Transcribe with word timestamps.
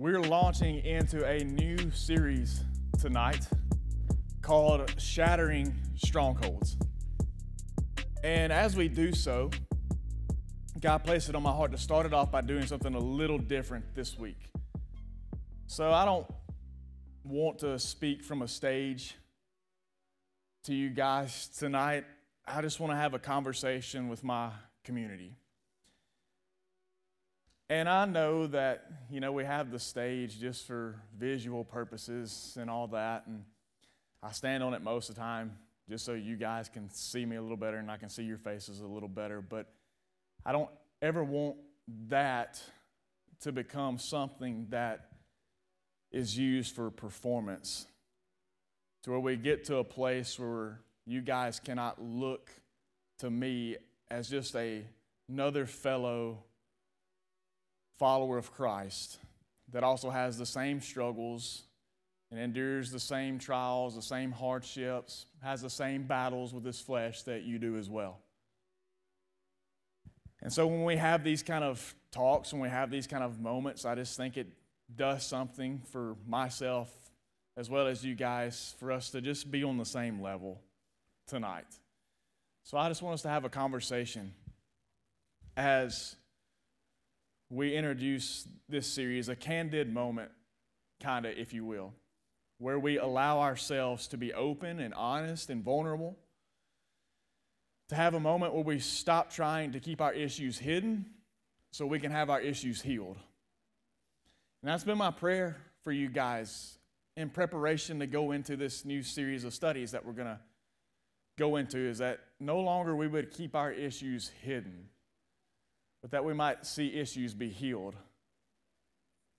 We're 0.00 0.22
launching 0.22 0.82
into 0.86 1.26
a 1.26 1.44
new 1.44 1.90
series 1.90 2.64
tonight 2.98 3.46
called 4.40 4.94
Shattering 4.98 5.74
Strongholds. 5.94 6.78
And 8.24 8.50
as 8.50 8.74
we 8.74 8.88
do 8.88 9.12
so, 9.12 9.50
God 10.80 11.04
placed 11.04 11.28
it 11.28 11.34
on 11.34 11.42
my 11.42 11.52
heart 11.52 11.72
to 11.72 11.76
start 11.76 12.06
it 12.06 12.14
off 12.14 12.30
by 12.30 12.40
doing 12.40 12.66
something 12.66 12.94
a 12.94 12.98
little 12.98 13.36
different 13.36 13.94
this 13.94 14.18
week. 14.18 14.38
So 15.66 15.92
I 15.92 16.06
don't 16.06 16.26
want 17.22 17.58
to 17.58 17.78
speak 17.78 18.24
from 18.24 18.40
a 18.40 18.48
stage 18.48 19.16
to 20.64 20.74
you 20.74 20.88
guys 20.88 21.50
tonight. 21.58 22.06
I 22.46 22.62
just 22.62 22.80
want 22.80 22.90
to 22.90 22.96
have 22.96 23.12
a 23.12 23.18
conversation 23.18 24.08
with 24.08 24.24
my 24.24 24.48
community. 24.82 25.36
And 27.70 27.88
I 27.88 28.04
know 28.04 28.48
that, 28.48 28.84
you 29.12 29.20
know, 29.20 29.30
we 29.30 29.44
have 29.44 29.70
the 29.70 29.78
stage 29.78 30.40
just 30.40 30.66
for 30.66 31.00
visual 31.16 31.62
purposes 31.62 32.58
and 32.60 32.68
all 32.68 32.88
that. 32.88 33.28
And 33.28 33.44
I 34.24 34.32
stand 34.32 34.64
on 34.64 34.74
it 34.74 34.82
most 34.82 35.08
of 35.08 35.14
the 35.14 35.20
time 35.20 35.56
just 35.88 36.04
so 36.04 36.14
you 36.14 36.36
guys 36.36 36.68
can 36.68 36.90
see 36.90 37.24
me 37.24 37.36
a 37.36 37.42
little 37.42 37.56
better 37.56 37.76
and 37.76 37.88
I 37.88 37.96
can 37.96 38.08
see 38.08 38.24
your 38.24 38.38
faces 38.38 38.80
a 38.80 38.86
little 38.88 39.08
better. 39.08 39.40
But 39.40 39.68
I 40.44 40.50
don't 40.50 40.68
ever 41.00 41.22
want 41.22 41.58
that 42.08 42.60
to 43.42 43.52
become 43.52 43.98
something 43.98 44.66
that 44.70 45.06
is 46.10 46.36
used 46.36 46.74
for 46.74 46.90
performance. 46.90 47.86
To 49.04 49.12
where 49.12 49.20
we 49.20 49.36
get 49.36 49.66
to 49.66 49.76
a 49.76 49.84
place 49.84 50.36
where 50.40 50.80
you 51.06 51.20
guys 51.20 51.60
cannot 51.60 52.02
look 52.02 52.50
to 53.20 53.30
me 53.30 53.76
as 54.10 54.28
just 54.28 54.56
a, 54.56 54.82
another 55.28 55.66
fellow 55.66 56.42
follower 58.00 58.38
of 58.38 58.50
Christ 58.50 59.18
that 59.72 59.84
also 59.84 60.08
has 60.08 60.38
the 60.38 60.46
same 60.46 60.80
struggles 60.80 61.64
and 62.30 62.40
endures 62.40 62.90
the 62.90 62.98
same 62.98 63.38
trials, 63.38 63.94
the 63.94 64.00
same 64.00 64.32
hardships, 64.32 65.26
has 65.42 65.60
the 65.60 65.68
same 65.68 66.04
battles 66.04 66.54
with 66.54 66.64
his 66.64 66.80
flesh 66.80 67.22
that 67.24 67.42
you 67.42 67.58
do 67.58 67.76
as 67.76 67.90
well. 67.90 68.18
And 70.40 70.50
so 70.50 70.66
when 70.66 70.84
we 70.84 70.96
have 70.96 71.22
these 71.22 71.42
kind 71.42 71.62
of 71.62 71.94
talks, 72.10 72.54
when 72.54 72.62
we 72.62 72.70
have 72.70 72.90
these 72.90 73.06
kind 73.06 73.22
of 73.22 73.38
moments, 73.38 73.84
I 73.84 73.94
just 73.94 74.16
think 74.16 74.38
it 74.38 74.46
does 74.96 75.26
something 75.26 75.82
for 75.92 76.16
myself 76.26 76.90
as 77.58 77.68
well 77.68 77.86
as 77.86 78.02
you 78.02 78.14
guys 78.14 78.74
for 78.78 78.92
us 78.92 79.10
to 79.10 79.20
just 79.20 79.50
be 79.50 79.62
on 79.62 79.76
the 79.76 79.84
same 79.84 80.22
level 80.22 80.58
tonight. 81.26 81.66
So 82.62 82.78
I 82.78 82.88
just 82.88 83.02
want 83.02 83.12
us 83.12 83.22
to 83.22 83.28
have 83.28 83.44
a 83.44 83.50
conversation 83.50 84.32
as 85.54 86.16
we 87.50 87.74
introduce 87.74 88.46
this 88.68 88.86
series, 88.86 89.28
a 89.28 89.34
candid 89.34 89.92
moment, 89.92 90.30
kind 91.02 91.26
of, 91.26 91.36
if 91.36 91.52
you 91.52 91.64
will, 91.64 91.92
where 92.58 92.78
we 92.78 92.96
allow 92.96 93.40
ourselves 93.40 94.06
to 94.08 94.16
be 94.16 94.32
open 94.32 94.78
and 94.78 94.94
honest 94.94 95.50
and 95.50 95.64
vulnerable, 95.64 96.16
to 97.88 97.96
have 97.96 98.14
a 98.14 98.20
moment 98.20 98.54
where 98.54 98.62
we 98.62 98.78
stop 98.78 99.32
trying 99.32 99.72
to 99.72 99.80
keep 99.80 100.00
our 100.00 100.12
issues 100.12 100.58
hidden 100.58 101.04
so 101.72 101.84
we 101.84 101.98
can 101.98 102.12
have 102.12 102.30
our 102.30 102.40
issues 102.40 102.80
healed. 102.80 103.16
And 104.62 104.70
that's 104.70 104.84
been 104.84 104.98
my 104.98 105.10
prayer 105.10 105.56
for 105.82 105.90
you 105.90 106.08
guys 106.08 106.78
in 107.16 107.30
preparation 107.30 107.98
to 107.98 108.06
go 108.06 108.30
into 108.30 108.56
this 108.56 108.84
new 108.84 109.02
series 109.02 109.42
of 109.42 109.52
studies 109.52 109.90
that 109.90 110.04
we're 110.06 110.12
going 110.12 110.28
to 110.28 110.38
go 111.36 111.56
into 111.56 111.78
is 111.78 111.98
that 111.98 112.20
no 112.38 112.60
longer 112.60 112.94
we 112.94 113.08
would 113.08 113.32
keep 113.32 113.56
our 113.56 113.72
issues 113.72 114.30
hidden 114.42 114.86
but 116.02 116.10
that 116.12 116.24
we 116.24 116.34
might 116.34 116.66
see 116.66 116.94
issues 116.94 117.34
be 117.34 117.48
healed 117.48 117.96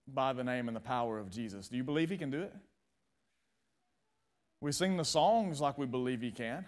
by 0.07 0.33
the 0.33 0.43
name 0.43 0.67
and 0.67 0.75
the 0.75 0.81
power 0.81 1.19
of 1.19 1.29
Jesus. 1.29 1.67
Do 1.67 1.77
you 1.77 1.83
believe 1.83 2.09
He 2.09 2.17
can 2.17 2.31
do 2.31 2.41
it? 2.41 2.53
We 4.59 4.71
sing 4.71 4.97
the 4.97 5.05
songs 5.05 5.59
like 5.59 5.77
we 5.77 5.85
believe 5.85 6.21
He 6.21 6.31
can, 6.31 6.65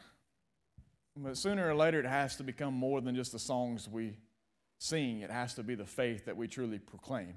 but 1.16 1.38
sooner 1.38 1.68
or 1.68 1.76
later 1.76 2.00
it 2.00 2.06
has 2.06 2.36
to 2.38 2.44
become 2.44 2.74
more 2.74 3.02
than 3.02 3.16
just 3.16 3.32
the 3.32 3.40
songs 3.40 3.88
we 3.88 4.18
sing, 4.80 5.22
it 5.22 5.32
has 5.32 5.54
to 5.56 5.64
be 5.64 5.76
the 5.76 5.86
faith 5.86 6.26
that 6.26 6.36
we 6.36 6.48
truly 6.48 6.80
proclaim. 6.80 7.36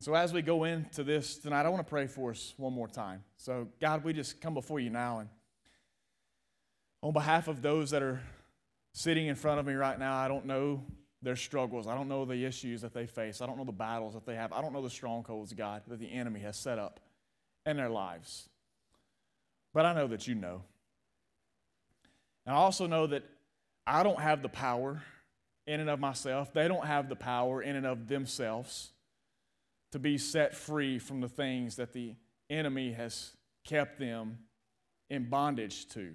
So, 0.00 0.14
as 0.14 0.32
we 0.32 0.42
go 0.42 0.64
into 0.64 1.04
this 1.04 1.38
tonight, 1.38 1.66
I 1.66 1.68
want 1.68 1.84
to 1.84 1.88
pray 1.88 2.06
for 2.06 2.30
us 2.30 2.54
one 2.56 2.72
more 2.72 2.88
time. 2.88 3.24
So, 3.36 3.68
God, 3.80 4.04
we 4.04 4.12
just 4.12 4.40
come 4.40 4.54
before 4.54 4.80
you 4.80 4.90
now, 4.90 5.20
and 5.20 5.28
on 7.02 7.12
behalf 7.12 7.48
of 7.48 7.62
those 7.62 7.90
that 7.90 8.02
are 8.02 8.20
sitting 8.92 9.26
in 9.26 9.34
front 9.34 9.60
of 9.60 9.66
me 9.66 9.74
right 9.74 9.98
now, 9.98 10.16
I 10.16 10.28
don't 10.28 10.46
know 10.46 10.84
their 11.24 11.36
struggles. 11.36 11.86
I 11.86 11.94
don't 11.94 12.08
know 12.08 12.24
the 12.24 12.44
issues 12.44 12.82
that 12.82 12.92
they 12.92 13.06
face. 13.06 13.40
I 13.40 13.46
don't 13.46 13.56
know 13.56 13.64
the 13.64 13.72
battles 13.72 14.14
that 14.14 14.26
they 14.26 14.34
have. 14.34 14.52
I 14.52 14.60
don't 14.60 14.72
know 14.72 14.82
the 14.82 14.90
strongholds, 14.90 15.52
God, 15.52 15.82
that 15.88 15.98
the 15.98 16.12
enemy 16.12 16.40
has 16.40 16.56
set 16.56 16.78
up 16.78 17.00
in 17.66 17.76
their 17.76 17.88
lives. 17.88 18.48
But 19.72 19.86
I 19.86 19.94
know 19.94 20.06
that 20.08 20.28
you 20.28 20.34
know. 20.34 20.62
And 22.46 22.54
I 22.54 22.58
also 22.58 22.86
know 22.86 23.06
that 23.06 23.24
I 23.86 24.02
don't 24.02 24.20
have 24.20 24.42
the 24.42 24.48
power 24.48 25.02
in 25.66 25.80
and 25.80 25.88
of 25.88 25.98
myself. 25.98 26.52
They 26.52 26.68
don't 26.68 26.86
have 26.86 27.08
the 27.08 27.16
power 27.16 27.62
in 27.62 27.74
and 27.74 27.86
of 27.86 28.06
themselves 28.06 28.92
to 29.92 29.98
be 29.98 30.18
set 30.18 30.54
free 30.54 30.98
from 30.98 31.20
the 31.20 31.28
things 31.28 31.76
that 31.76 31.92
the 31.92 32.14
enemy 32.50 32.92
has 32.92 33.32
kept 33.64 33.98
them 33.98 34.38
in 35.08 35.30
bondage 35.30 35.88
to. 35.88 36.12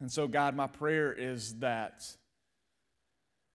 And 0.00 0.10
so, 0.10 0.28
God, 0.28 0.54
my 0.54 0.68
prayer 0.68 1.12
is 1.12 1.54
that 1.56 2.04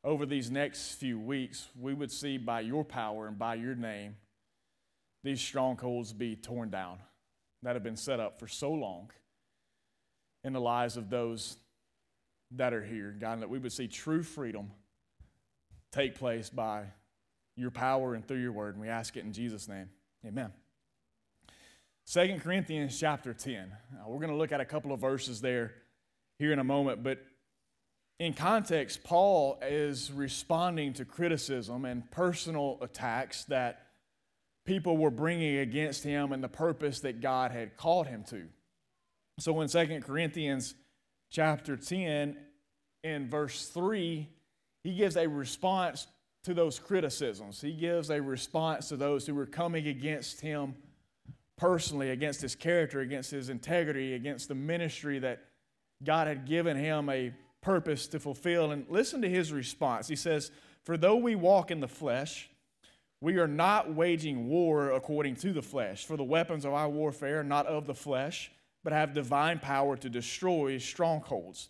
over 0.04 0.26
these 0.26 0.52
next 0.52 0.96
few 0.96 1.20
weeks, 1.20 1.68
we 1.80 1.94
would 1.94 2.12
see 2.12 2.38
by 2.38 2.62
your 2.62 2.84
power 2.84 3.28
and 3.28 3.40
by 3.40 3.56
your 3.56 3.76
name 3.76 4.16
these 5.24 5.40
strongholds 5.40 6.12
be 6.12 6.36
torn 6.36 6.70
down 6.70 6.98
that 7.62 7.76
have 7.76 7.84
been 7.84 7.96
set 7.96 8.20
up 8.20 8.40
for 8.40 8.48
so 8.48 8.72
long 8.72 9.10
in 10.44 10.52
the 10.52 10.60
lives 10.60 10.98
of 10.98 11.10
those 11.10 11.58
that 12.52 12.74
are 12.74 12.84
here. 12.84 13.16
God, 13.18 13.42
that 13.42 13.50
we 13.50 13.58
would 13.58 13.72
see 13.72 13.88
true 13.88 14.22
freedom 14.22 14.72
take 15.92 16.16
place 16.16 16.50
by 16.50 16.84
your 17.56 17.72
power 17.72 18.16
and 18.16 18.28
through 18.28 18.42
your 18.42 18.52
word. 18.52 18.76
And 18.76 18.82
we 18.82 18.90
ask 18.90 19.16
it 19.16 19.24
in 19.24 19.32
Jesus' 19.32 19.70
name. 19.70 19.90
Amen. 20.26 20.52
Second 22.06 22.42
Corinthians 22.42 23.00
chapter 23.00 23.34
10. 23.34 23.72
Now, 23.94 24.10
we're 24.10 24.20
going 24.20 24.30
to 24.30 24.36
look 24.36 24.52
at 24.52 24.60
a 24.60 24.66
couple 24.66 24.92
of 24.92 25.00
verses 25.00 25.40
there 25.40 25.72
here 26.38 26.52
in 26.52 26.60
a 26.60 26.64
moment, 26.64 27.04
but 27.04 27.20
in 28.20 28.34
context, 28.34 29.04
Paul 29.04 29.60
is 29.62 30.12
responding 30.12 30.94
to 30.94 31.06
criticism 31.06 31.86
and 31.86 32.10
personal 32.12 32.78
attacks 32.82 33.46
that 33.46 33.88
people 34.66 34.98
were 34.98 35.12
bringing 35.12 35.58
against 35.58 36.04
him 36.04 36.32
and 36.32 36.44
the 36.44 36.50
purpose 36.50 37.02
that 37.02 37.22
God 37.22 37.52
had 37.52 37.76
called 37.76 38.08
him 38.08 38.24
to. 38.30 38.48
So 39.40 39.60
in 39.62 39.68
2 39.68 40.02
Corinthians 40.02 40.76
chapter 41.32 41.76
10, 41.76 42.38
in 43.04 43.30
verse 43.30 43.68
3, 43.68 44.30
he 44.84 44.96
gives 44.96 45.18
a 45.18 45.28
response 45.28 46.08
to 46.44 46.54
those 46.54 46.80
criticisms. 46.80 47.62
He 47.62 47.74
gives 47.74 48.10
a 48.10 48.22
response 48.22 48.90
to 48.90 48.98
those 48.98 49.26
who 49.26 49.36
were 49.36 49.46
coming 49.46 49.88
against 49.88 50.42
him 50.42 50.76
personally, 51.58 52.12
against 52.12 52.42
his 52.42 52.56
character, 52.56 53.00
against 53.02 53.32
his 53.32 53.50
integrity, 53.50 54.14
against 54.14 54.48
the 54.48 54.56
ministry 54.56 55.20
that 55.20 55.42
God 56.04 56.28
had 56.28 56.46
given 56.46 56.78
him 56.78 57.10
a 57.10 57.34
purpose 57.64 58.08
to 58.08 58.20
fulfill. 58.20 58.72
And 58.72 58.86
listen 58.90 59.22
to 59.22 59.30
his 59.30 59.52
response. 59.52 60.08
He 60.08 60.16
says, 60.16 60.52
For 60.84 60.98
though 60.98 61.16
we 61.16 61.36
walk 61.36 61.72
in 61.72 61.80
the 61.80 61.88
flesh, 61.88 62.50
we 63.22 63.38
are 63.38 63.48
not 63.48 63.94
waging 63.94 64.48
war 64.48 64.92
according 64.92 65.38
to 65.38 65.54
the 65.54 65.62
flesh. 65.62 66.06
For 66.06 66.18
the 66.18 66.24
weapons 66.24 66.66
of 66.66 66.74
our 66.74 66.90
warfare 66.90 67.40
are 67.40 67.44
not 67.44 67.66
of 67.66 67.88
the 67.88 67.96
flesh, 67.96 68.52
but 68.84 68.94
have 68.94 69.14
divine 69.14 69.60
power 69.60 69.96
to 69.98 70.10
destroy 70.10 70.78
strongholds. 70.78 71.70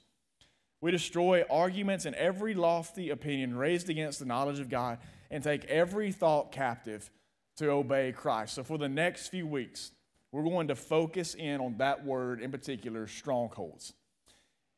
We 0.81 0.91
destroy 0.91 1.45
arguments 1.50 2.06
and 2.06 2.15
every 2.15 2.56
lofty 2.56 3.09
opinion 3.12 3.56
raised 3.56 3.89
against 3.89 4.19
the 4.19 4.25
knowledge 4.25 4.59
of 4.59 4.69
God 4.69 4.97
and 5.31 5.41
take 5.44 5.63
every 5.65 6.12
thought 6.12 6.51
captive 6.51 7.09
to 7.57 7.69
obey 7.69 8.12
Christ. 8.12 8.56
So, 8.56 8.63
for 8.63 8.77
the 8.77 8.89
next 8.89 9.27
few 9.27 9.47
weeks, 9.47 9.91
we're 10.31 10.44
going 10.44 10.67
to 10.69 10.75
focus 10.75 11.35
in 11.35 11.62
on 11.62 11.77
that 11.77 12.03
word 12.03 12.41
in 12.41 12.51
particular 12.51 13.07
strongholds. 13.07 13.94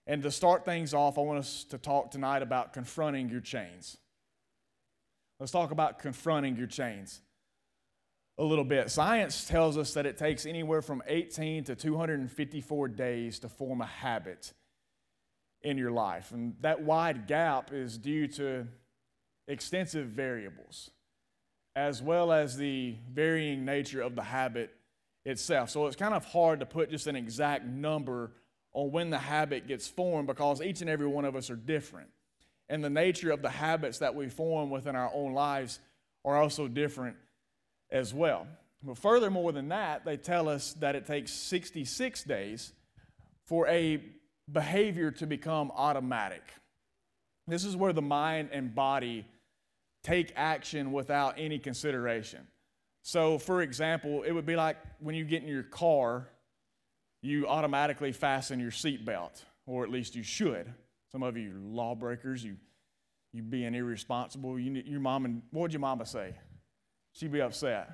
And 0.07 0.22
to 0.24 0.31
start 0.31 0.66
things 0.66 0.94
off, 0.94 1.18
I 1.18 1.22
want 1.22 1.40
us 1.40 1.63
to 1.69 1.78
talk 1.78 2.12
tonight 2.12 2.44
about 2.44 2.74
confronting 2.74 3.30
your 3.30 3.42
chains. 3.42 3.98
Let's 5.40 5.52
talk 5.52 5.72
about 5.72 6.00
confronting 6.00 6.56
your 6.56 6.68
chains 6.68 7.22
a 8.38 8.44
little 8.44 8.63
bit. 8.63 8.92
Science 8.92 9.46
tells 9.46 9.78
us 9.78 9.94
that 9.94 10.06
it 10.06 10.18
takes 10.18 10.46
anywhere 10.46 10.81
from 10.81 11.02
18 11.07 11.63
to 11.66 11.75
254 11.75 12.88
days 12.90 13.40
to 13.40 13.50
form 13.50 13.81
a 13.81 13.86
habit 13.86 14.54
in 15.62 15.78
your 15.78 15.92
life. 15.92 16.31
And 16.31 16.56
that 16.62 16.84
wide 16.84 17.28
gap 17.28 17.74
is 17.74 17.98
due 17.98 18.28
to 18.30 18.68
extensive 19.48 20.08
variables, 20.08 20.92
as 21.75 22.01
well 22.01 22.31
as 22.31 22.58
the 22.58 22.96
varying 23.12 23.66
nature 23.66 24.01
of 24.01 24.16
the 24.16 24.24
habit 24.24 24.72
itself. 25.25 25.69
So 25.69 25.88
it's 25.88 25.96
kind 25.96 26.13
of 26.13 26.25
hard 26.25 26.60
to 26.60 26.66
put 26.66 26.92
just 26.92 27.08
an 27.08 27.16
exact 27.16 27.66
number 27.66 28.31
on 28.75 28.92
when 28.92 29.10
the 29.10 29.18
habit 29.18 29.68
gets 29.68 29.88
formed 29.88 30.27
because 30.27 30.62
each 30.62 30.81
and 30.81 30.89
every 30.89 31.07
one 31.07 31.25
of 31.25 31.36
us 31.36 31.50
are 31.50 31.56
different. 31.56 32.10
And 32.68 32.83
the 32.83 32.89
nature 32.89 33.31
of 33.31 33.42
the 33.42 33.50
habits 33.50 34.00
that 34.00 34.13
we 34.13 34.27
form 34.27 34.69
within 34.69 34.95
our 34.95 35.10
own 35.13 35.33
lives 35.33 35.80
are 36.25 36.38
also 36.38 36.68
different 36.68 37.16
as 37.89 38.13
well. 38.13 38.48
But 38.83 38.98
furthermore 38.98 39.51
than 39.54 39.69
that, 39.69 40.04
they 40.04 40.18
tell 40.18 40.50
us 40.50 40.74
that 40.80 40.95
it 40.95 41.06
takes 41.06 41.31
66 41.31 42.24
days 42.25 42.74
for 43.45 43.68
a 43.68 44.04
behavior 44.51 45.10
to 45.12 45.25
become 45.25 45.72
automatic. 45.74 46.44
This 47.48 47.63
is 47.63 47.75
where 47.75 47.94
the 47.94 48.01
mind 48.01 48.50
and 48.51 48.75
body 48.75 49.25
take 50.04 50.33
action 50.36 50.92
without 50.92 51.36
any 51.38 51.60
consideration. 51.60 52.45
So, 53.04 53.38
for 53.38 53.62
example, 53.62 54.24
it 54.24 54.31
would 54.31 54.45
be 54.45 54.56
like 54.56 54.77
when 55.00 55.16
you 55.16 55.24
get 55.24 55.44
in 55.44 55.48
your 55.48 55.63
car, 55.63 56.27
you 57.25 57.48
automatically 57.48 58.12
fasten 58.12 58.60
your 58.60 58.72
seatbelt, 58.72 59.42
or 59.66 59.83
at 59.83 59.89
least 59.89 60.16
you 60.16 60.24
should. 60.24 60.72
Some 61.12 61.24
of 61.24 61.38
you 61.38 61.54
lawbreakers, 61.62 62.44
you 62.44 62.57
you 63.36 63.42
being 63.42 63.75
irresponsible. 63.75 64.57
You, 64.57 64.81
your 64.86 65.01
mom 65.01 65.25
and 65.25 65.42
what 65.51 65.63
would 65.63 65.74
your 65.74 65.81
mama 65.81 66.06
say? 66.06 66.36
She'd 67.12 67.33
be 67.33 67.42
upset. 67.42 67.89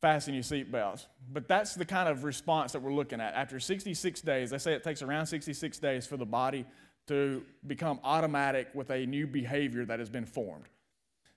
Fasten 0.00 0.32
your 0.32 0.42
seatbelts. 0.42 1.06
But 1.30 1.46
that's 1.46 1.74
the 1.74 1.84
kind 1.84 2.08
of 2.08 2.24
response 2.24 2.72
that 2.72 2.80
we're 2.80 2.94
looking 2.94 3.20
at. 3.20 3.34
After 3.34 3.60
66 3.60 4.22
days, 4.22 4.48
they 4.48 4.56
say 4.56 4.72
it 4.72 4.82
takes 4.82 5.02
around 5.02 5.26
66 5.26 5.78
days 5.78 6.06
for 6.06 6.16
the 6.16 6.24
body 6.24 6.64
to 7.08 7.42
become 7.66 8.00
automatic 8.02 8.68
with 8.72 8.90
a 8.90 9.04
new 9.04 9.26
behavior 9.26 9.84
that 9.84 9.98
has 9.98 10.08
been 10.08 10.24
formed. 10.24 10.64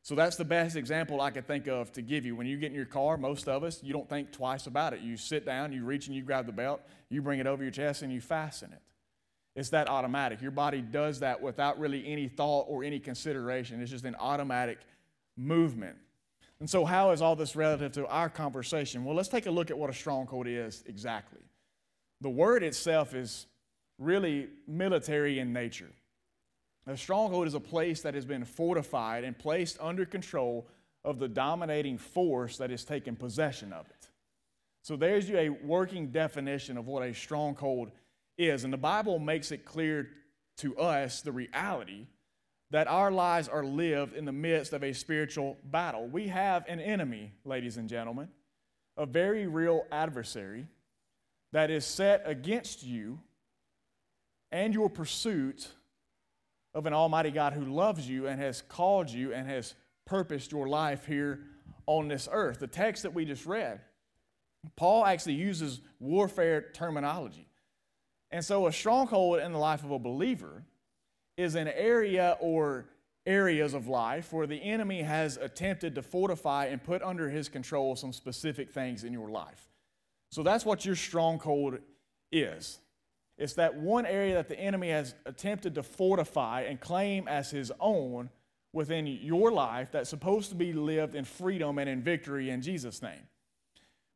So 0.03 0.15
that's 0.15 0.35
the 0.35 0.45
best 0.45 0.75
example 0.75 1.21
I 1.21 1.31
could 1.31 1.47
think 1.47 1.67
of 1.67 1.93
to 1.93 2.01
give 2.01 2.25
you. 2.25 2.35
When 2.35 2.45
you 2.45 2.57
get 2.57 2.71
in 2.71 2.75
your 2.75 2.85
car, 2.85 3.15
most 3.15 3.47
of 3.47 3.63
us, 3.63 3.81
you 3.81 3.93
don't 3.93 4.07
think 4.07 4.33
twice 4.33 4.67
about 4.67 4.93
it. 4.93 4.99
You 4.99 5.15
sit 5.15 5.45
down, 5.45 5.71
you 5.71 5.85
reach 5.85 6.07
and 6.07 6.15
you 6.15 6.21
grab 6.21 6.45
the 6.45 6.51
belt, 6.51 6.81
you 7.09 7.21
bring 7.21 7.39
it 7.39 7.47
over 7.47 7.63
your 7.63 7.71
chest, 7.71 8.01
and 8.01 8.11
you 8.11 8.19
fasten 8.19 8.73
it. 8.73 8.81
It's 9.55 9.69
that 9.69 9.87
automatic. 9.87 10.41
Your 10.41 10.51
body 10.51 10.81
does 10.81 11.21
that 11.21 11.41
without 11.41 11.79
really 11.79 12.05
any 12.05 12.27
thought 12.27 12.65
or 12.67 12.83
any 12.83 12.99
consideration. 12.99 13.81
It's 13.81 13.91
just 13.91 14.03
an 14.03 14.15
automatic 14.19 14.79
movement. 15.37 15.95
And 16.59 16.69
so, 16.69 16.83
how 16.83 17.11
is 17.11 17.21
all 17.21 17.37
this 17.37 17.55
relative 17.55 17.93
to 17.93 18.05
our 18.07 18.29
conversation? 18.29 19.05
Well, 19.05 19.15
let's 19.15 19.29
take 19.29 19.45
a 19.45 19.51
look 19.51 19.71
at 19.71 19.77
what 19.77 19.89
a 19.89 19.93
stronghold 19.93 20.47
is 20.47 20.83
exactly. 20.85 21.41
The 22.19 22.29
word 22.29 22.61
itself 22.63 23.13
is 23.13 23.47
really 23.99 24.49
military 24.67 25.39
in 25.39 25.53
nature. 25.53 25.91
A 26.85 26.97
stronghold 26.97 27.47
is 27.47 27.53
a 27.53 27.59
place 27.59 28.01
that 28.01 28.13
has 28.13 28.25
been 28.25 28.43
fortified 28.43 29.23
and 29.23 29.37
placed 29.37 29.77
under 29.79 30.05
control 30.05 30.67
of 31.03 31.19
the 31.19 31.27
dominating 31.27 31.97
force 31.97 32.57
that 32.57 32.69
has 32.69 32.83
taken 32.83 33.15
possession 33.15 33.71
of 33.71 33.85
it. 33.89 34.09
So, 34.81 34.97
there's 34.97 35.29
you 35.29 35.37
a 35.37 35.49
working 35.49 36.11
definition 36.11 36.77
of 36.77 36.87
what 36.87 37.03
a 37.03 37.13
stronghold 37.13 37.91
is. 38.37 38.65
And 38.65 38.73
the 38.73 38.77
Bible 38.77 39.17
makes 39.17 39.51
it 39.51 39.63
clear 39.63 40.09
to 40.57 40.77
us 40.77 41.21
the 41.21 41.31
reality 41.31 42.07
that 42.71 42.87
our 42.87 43.11
lives 43.11 43.47
are 43.47 43.63
lived 43.63 44.13
in 44.13 44.25
the 44.25 44.31
midst 44.31 44.73
of 44.73 44.83
a 44.83 44.93
spiritual 44.93 45.57
battle. 45.63 46.07
We 46.07 46.27
have 46.27 46.65
an 46.67 46.79
enemy, 46.79 47.31
ladies 47.45 47.77
and 47.77 47.87
gentlemen, 47.87 48.29
a 48.97 49.05
very 49.05 49.47
real 49.47 49.85
adversary 49.91 50.67
that 51.53 51.69
is 51.69 51.85
set 51.85 52.23
against 52.25 52.83
you 52.83 53.19
and 54.51 54.73
your 54.73 54.89
pursuit 54.89 55.69
of 56.73 56.85
an 56.85 56.93
Almighty 56.93 57.31
God 57.31 57.53
who 57.53 57.65
loves 57.65 58.07
you 58.07 58.27
and 58.27 58.39
has 58.39 58.61
called 58.61 59.09
you 59.09 59.33
and 59.33 59.47
has 59.47 59.75
purposed 60.05 60.51
your 60.51 60.67
life 60.67 61.05
here 61.05 61.41
on 61.85 62.07
this 62.07 62.27
earth. 62.31 62.59
The 62.59 62.67
text 62.67 63.03
that 63.03 63.13
we 63.13 63.25
just 63.25 63.45
read, 63.45 63.81
Paul 64.75 65.05
actually 65.05 65.35
uses 65.35 65.81
warfare 65.99 66.61
terminology. 66.73 67.47
And 68.31 68.43
so, 68.43 68.67
a 68.67 68.73
stronghold 68.73 69.39
in 69.39 69.51
the 69.51 69.59
life 69.59 69.83
of 69.83 69.91
a 69.91 69.99
believer 69.99 70.63
is 71.37 71.55
an 71.55 71.67
area 71.67 72.37
or 72.39 72.85
areas 73.25 73.73
of 73.73 73.87
life 73.87 74.33
where 74.33 74.47
the 74.47 74.57
enemy 74.57 75.01
has 75.03 75.37
attempted 75.37 75.95
to 75.95 76.01
fortify 76.01 76.65
and 76.65 76.83
put 76.83 77.01
under 77.03 77.29
his 77.29 77.47
control 77.47 77.95
some 77.95 78.11
specific 78.11 78.71
things 78.71 79.03
in 79.03 79.13
your 79.13 79.29
life. 79.29 79.69
So, 80.31 80.41
that's 80.41 80.65
what 80.65 80.83
your 80.83 80.95
stronghold 80.95 81.77
is. 82.31 82.79
It's 83.37 83.53
that 83.53 83.75
one 83.75 84.05
area 84.05 84.35
that 84.35 84.47
the 84.47 84.59
enemy 84.59 84.89
has 84.89 85.15
attempted 85.25 85.75
to 85.75 85.83
fortify 85.83 86.61
and 86.61 86.79
claim 86.79 87.27
as 87.27 87.49
his 87.51 87.71
own 87.79 88.29
within 88.73 89.07
your 89.07 89.51
life 89.51 89.89
that's 89.91 90.09
supposed 90.09 90.49
to 90.49 90.55
be 90.55 90.73
lived 90.73 91.15
in 91.15 91.25
freedom 91.25 91.77
and 91.77 91.89
in 91.89 92.01
victory 92.01 92.49
in 92.49 92.61
Jesus' 92.61 93.01
name. 93.01 93.27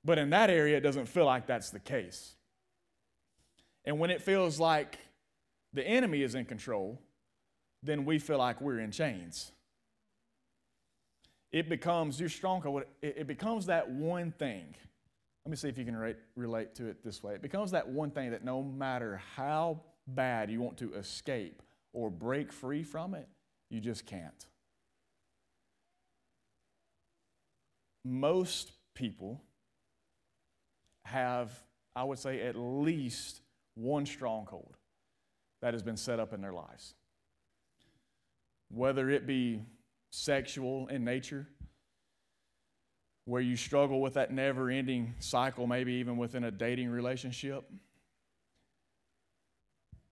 But 0.03 0.17
in 0.17 0.29
that 0.31 0.49
area, 0.49 0.77
it 0.77 0.81
doesn't 0.81 1.07
feel 1.07 1.25
like 1.25 1.47
that's 1.47 1.69
the 1.69 1.79
case. 1.79 2.35
And 3.85 3.99
when 3.99 4.09
it 4.09 4.21
feels 4.21 4.59
like 4.59 4.97
the 5.73 5.85
enemy 5.85 6.21
is 6.21 6.35
in 6.35 6.45
control, 6.45 6.99
then 7.83 8.05
we 8.05 8.19
feel 8.19 8.37
like 8.37 8.61
we're 8.61 8.79
in 8.79 8.91
chains. 8.91 9.51
It 11.51 11.69
becomes 11.69 12.19
your 12.19 12.29
stronghold, 12.29 12.83
it 13.01 13.27
becomes 13.27 13.67
that 13.67 13.89
one 13.89 14.31
thing. 14.31 14.75
Let 15.47 15.51
me 15.51 15.55
see 15.55 15.69
if 15.69 15.77
you 15.77 15.85
can 15.85 15.95
relate, 15.95 16.17
relate 16.35 16.75
to 16.75 16.87
it 16.87 17.05
this 17.05 17.23
way. 17.23 17.33
It 17.33 17.41
becomes 17.41 17.71
that 17.71 17.87
one 17.87 18.11
thing 18.11 18.31
that 18.31 18.43
no 18.43 18.61
matter 18.61 19.21
how 19.37 19.79
bad 20.05 20.51
you 20.51 20.59
want 20.59 20.75
to 20.79 20.93
escape 20.95 21.61
or 21.93 22.11
break 22.11 22.51
free 22.51 22.83
from 22.83 23.13
it, 23.13 23.29
you 23.69 23.79
just 23.79 24.05
can't. 24.05 24.45
Most 28.03 28.73
people 28.93 29.41
have, 31.05 31.57
I 31.95 32.03
would 32.03 32.19
say, 32.19 32.41
at 32.41 32.57
least 32.57 33.39
one 33.75 34.05
stronghold 34.05 34.75
that 35.61 35.73
has 35.73 35.81
been 35.81 35.95
set 35.95 36.19
up 36.19 36.33
in 36.33 36.41
their 36.41 36.51
lives. 36.51 36.93
Whether 38.67 39.09
it 39.09 39.25
be 39.25 39.61
sexual 40.09 40.87
in 40.87 41.05
nature, 41.05 41.47
where 43.27 43.41
you 43.41 43.57
struggle 43.57 43.99
with 43.99 44.13
that 44.13 44.31
never 44.31 44.69
ending 44.69 45.13
cycle, 45.19 45.67
maybe 45.67 45.91
even 45.95 46.15
within 46.15 46.45
a 46.45 46.51
dating 46.51 46.89
relationship, 46.89 47.69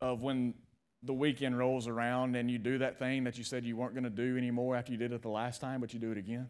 of 0.01 0.21
when 0.21 0.53
the 1.01 1.13
weekend 1.13 1.57
rolls 1.57 1.87
around 1.87 2.35
and 2.35 2.51
you 2.51 2.57
do 2.57 2.77
that 2.77 2.99
thing 2.99 3.23
that 3.23 3.37
you 3.37 3.43
said 3.45 3.63
you 3.63 3.77
weren't 3.77 3.93
going 3.93 4.03
to 4.03 4.09
do 4.09 4.37
anymore 4.37 4.75
after 4.75 4.91
you 4.91 4.97
did 4.97 5.13
it 5.13 5.21
the 5.21 5.29
last 5.29 5.61
time, 5.61 5.79
but 5.79 5.93
you 5.93 5.99
do 5.99 6.11
it 6.11 6.17
again. 6.17 6.49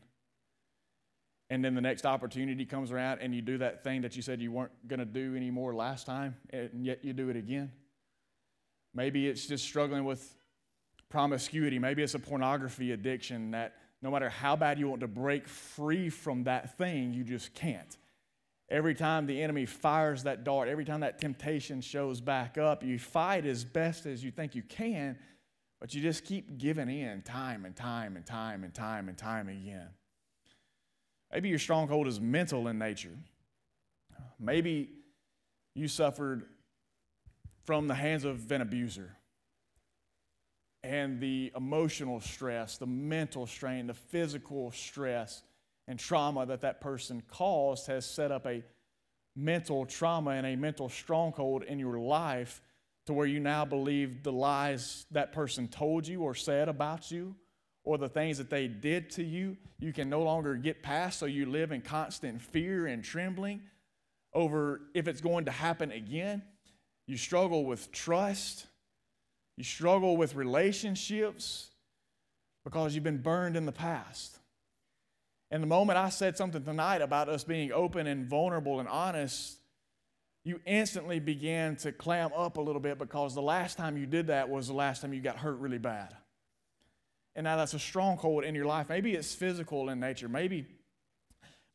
And 1.52 1.64
then 1.64 1.76
the 1.76 1.82
next 1.82 2.04
opportunity 2.04 2.66
comes 2.66 2.92
around 2.92 3.20
and 3.22 3.36
you 3.36 3.44
do 3.44 3.60
that 3.60 3.84
thing 3.84 4.02
that 4.02 4.16
you 4.16 4.24
said 4.24 4.42
you 4.42 4.52
weren't 4.52 4.88
going 4.88 5.00
to 5.00 5.06
do 5.06 5.36
anymore 5.36 5.76
last 5.76 6.08
time 6.08 6.36
and 6.50 6.84
yet 6.84 7.06
you 7.06 7.14
do 7.14 7.30
it 7.30 7.36
again. 7.36 7.72
Maybe 8.96 9.28
it's 9.28 9.46
just 9.46 9.66
struggling 9.66 10.04
with 10.04 10.36
promiscuity. 11.10 11.78
Maybe 11.78 12.02
it's 12.02 12.16
a 12.16 12.20
pornography 12.20 12.92
addiction 12.92 13.52
that 13.52 13.76
no 14.06 14.12
matter 14.12 14.30
how 14.30 14.56
bad 14.56 14.80
you 14.80 14.88
want 14.88 15.02
to 15.02 15.08
break 15.08 15.48
free 15.48 16.10
from 16.10 16.44
that 16.46 16.78
thing 16.78 17.14
you 17.14 17.24
just 17.24 17.54
can't 17.54 17.98
every 18.70 18.96
time 18.96 19.26
the 19.26 19.42
enemy 19.42 19.66
fires 19.66 20.24
that 20.24 20.44
dart 20.44 20.68
every 20.68 20.86
time 20.86 21.02
that 21.02 21.20
temptation 21.20 21.82
shows 21.82 22.22
back 22.22 22.58
up 22.58 22.84
you 22.84 22.98
fight 22.98 23.46
as 23.46 23.66
best 23.66 24.06
as 24.06 24.24
you 24.24 24.32
think 24.32 24.56
you 24.56 24.62
can 24.64 25.18
but 25.82 25.94
you 25.94 26.02
just 26.02 26.24
keep 26.24 26.58
giving 26.58 26.90
in 26.90 27.22
time 27.22 27.66
and 27.66 27.76
time 27.76 28.16
and 28.16 28.26
time 28.26 28.64
and 28.64 28.74
time 28.74 29.10
and 29.10 29.18
time 29.18 29.50
again 29.50 29.90
Maybe 31.36 31.50
your 31.50 31.60
stronghold 31.60 32.08
is 32.08 32.20
mental 32.22 32.70
in 32.70 32.78
nature. 32.78 33.18
Maybe 34.40 34.90
you 35.74 35.90
suffered 35.90 36.46
from 37.66 37.88
the 37.88 37.96
hands 37.96 38.24
of 38.24 38.50
an 38.52 38.62
abuser. 38.62 39.15
And 40.86 41.20
the 41.20 41.52
emotional 41.56 42.22
stress, 42.22 42.78
the 42.78 42.86
mental 42.86 43.48
strain, 43.48 43.88
the 43.88 43.96
physical 43.96 44.72
stress 44.72 45.42
and 45.88 45.98
trauma 45.98 46.46
that 46.46 46.62
that 46.62 46.80
person 46.80 47.24
caused 47.28 47.88
has 47.88 48.06
set 48.06 48.32
up 48.32 48.46
a 48.46 48.64
mental 49.36 49.88
trauma 49.88 50.32
and 50.32 50.46
a 50.46 50.56
mental 50.56 50.88
stronghold 50.88 51.64
in 51.64 51.80
your 51.80 51.98
life 51.98 52.62
to 53.08 53.14
where 53.14 53.26
you 53.26 53.40
now 53.40 53.66
believe 53.66 54.22
the 54.22 54.32
lies 54.32 55.08
that 55.10 55.34
person 55.34 55.68
told 55.68 56.08
you 56.08 56.22
or 56.22 56.36
said 56.36 56.70
about 56.70 57.10
you 57.10 57.36
or 57.84 57.98
the 57.98 58.10
things 58.10 58.38
that 58.38 58.52
they 58.52 58.68
did 58.68 59.10
to 59.12 59.24
you, 59.24 59.58
you 59.80 59.92
can 59.92 60.08
no 60.08 60.22
longer 60.22 60.56
get 60.56 60.84
past, 60.84 61.18
so 61.18 61.26
you 61.26 61.48
live 61.48 61.72
in 61.72 61.82
constant 61.82 62.40
fear 62.40 62.86
and 62.86 63.04
trembling 63.04 63.60
over 64.34 64.82
if 64.94 65.08
it's 65.08 65.22
going 65.22 65.46
to 65.46 65.52
happen 65.52 65.92
again. 65.92 66.44
You 67.08 67.18
struggle 67.18 67.66
with 67.66 67.92
trust. 67.92 68.68
You 69.58 69.64
struggle 69.64 70.18
with 70.18 70.36
relationships 70.36 71.70
because 72.64 72.94
you've 72.94 73.04
been 73.04 73.22
burned 73.22 73.56
in 73.56 73.66
the 73.66 73.72
past. 73.72 74.38
And 75.52 75.62
the 75.62 75.68
moment 75.68 75.98
I 75.98 76.10
said 76.10 76.36
something 76.36 76.64
tonight 76.64 77.02
about 77.02 77.30
us 77.30 77.44
being 77.44 77.72
open 77.72 78.08
and 78.08 78.28
vulnerable 78.28 78.80
and 78.80 78.90
honest, 78.90 79.58
you 80.44 80.60
instantly 80.66 81.20
began 81.20 81.76
to 81.78 81.92
clam 81.92 82.32
up 82.36 82.58
a 82.58 82.62
little 82.62 82.82
bit 82.82 82.98
because 82.98 83.34
the 83.34 83.42
last 83.42 83.78
time 83.78 83.98
you 83.98 84.06
did 84.06 84.28
that 84.28 84.50
was 84.50 84.68
the 84.68 84.74
last 84.74 85.02
time 85.02 85.14
you 85.14 85.22
got 85.22 85.38
hurt 85.38 85.60
really 85.60 85.78
bad 85.78 86.16
and 87.36 87.44
now 87.44 87.58
that's 87.58 87.74
a 87.74 87.80
stronghold 87.80 88.46
in 88.46 88.56
your 88.56 88.66
life. 88.66 88.88
Maybe 88.90 89.14
it's 89.14 89.36
physical 89.36 89.90
in 89.90 90.00
nature. 90.00 90.30
Maybe, 90.30 90.66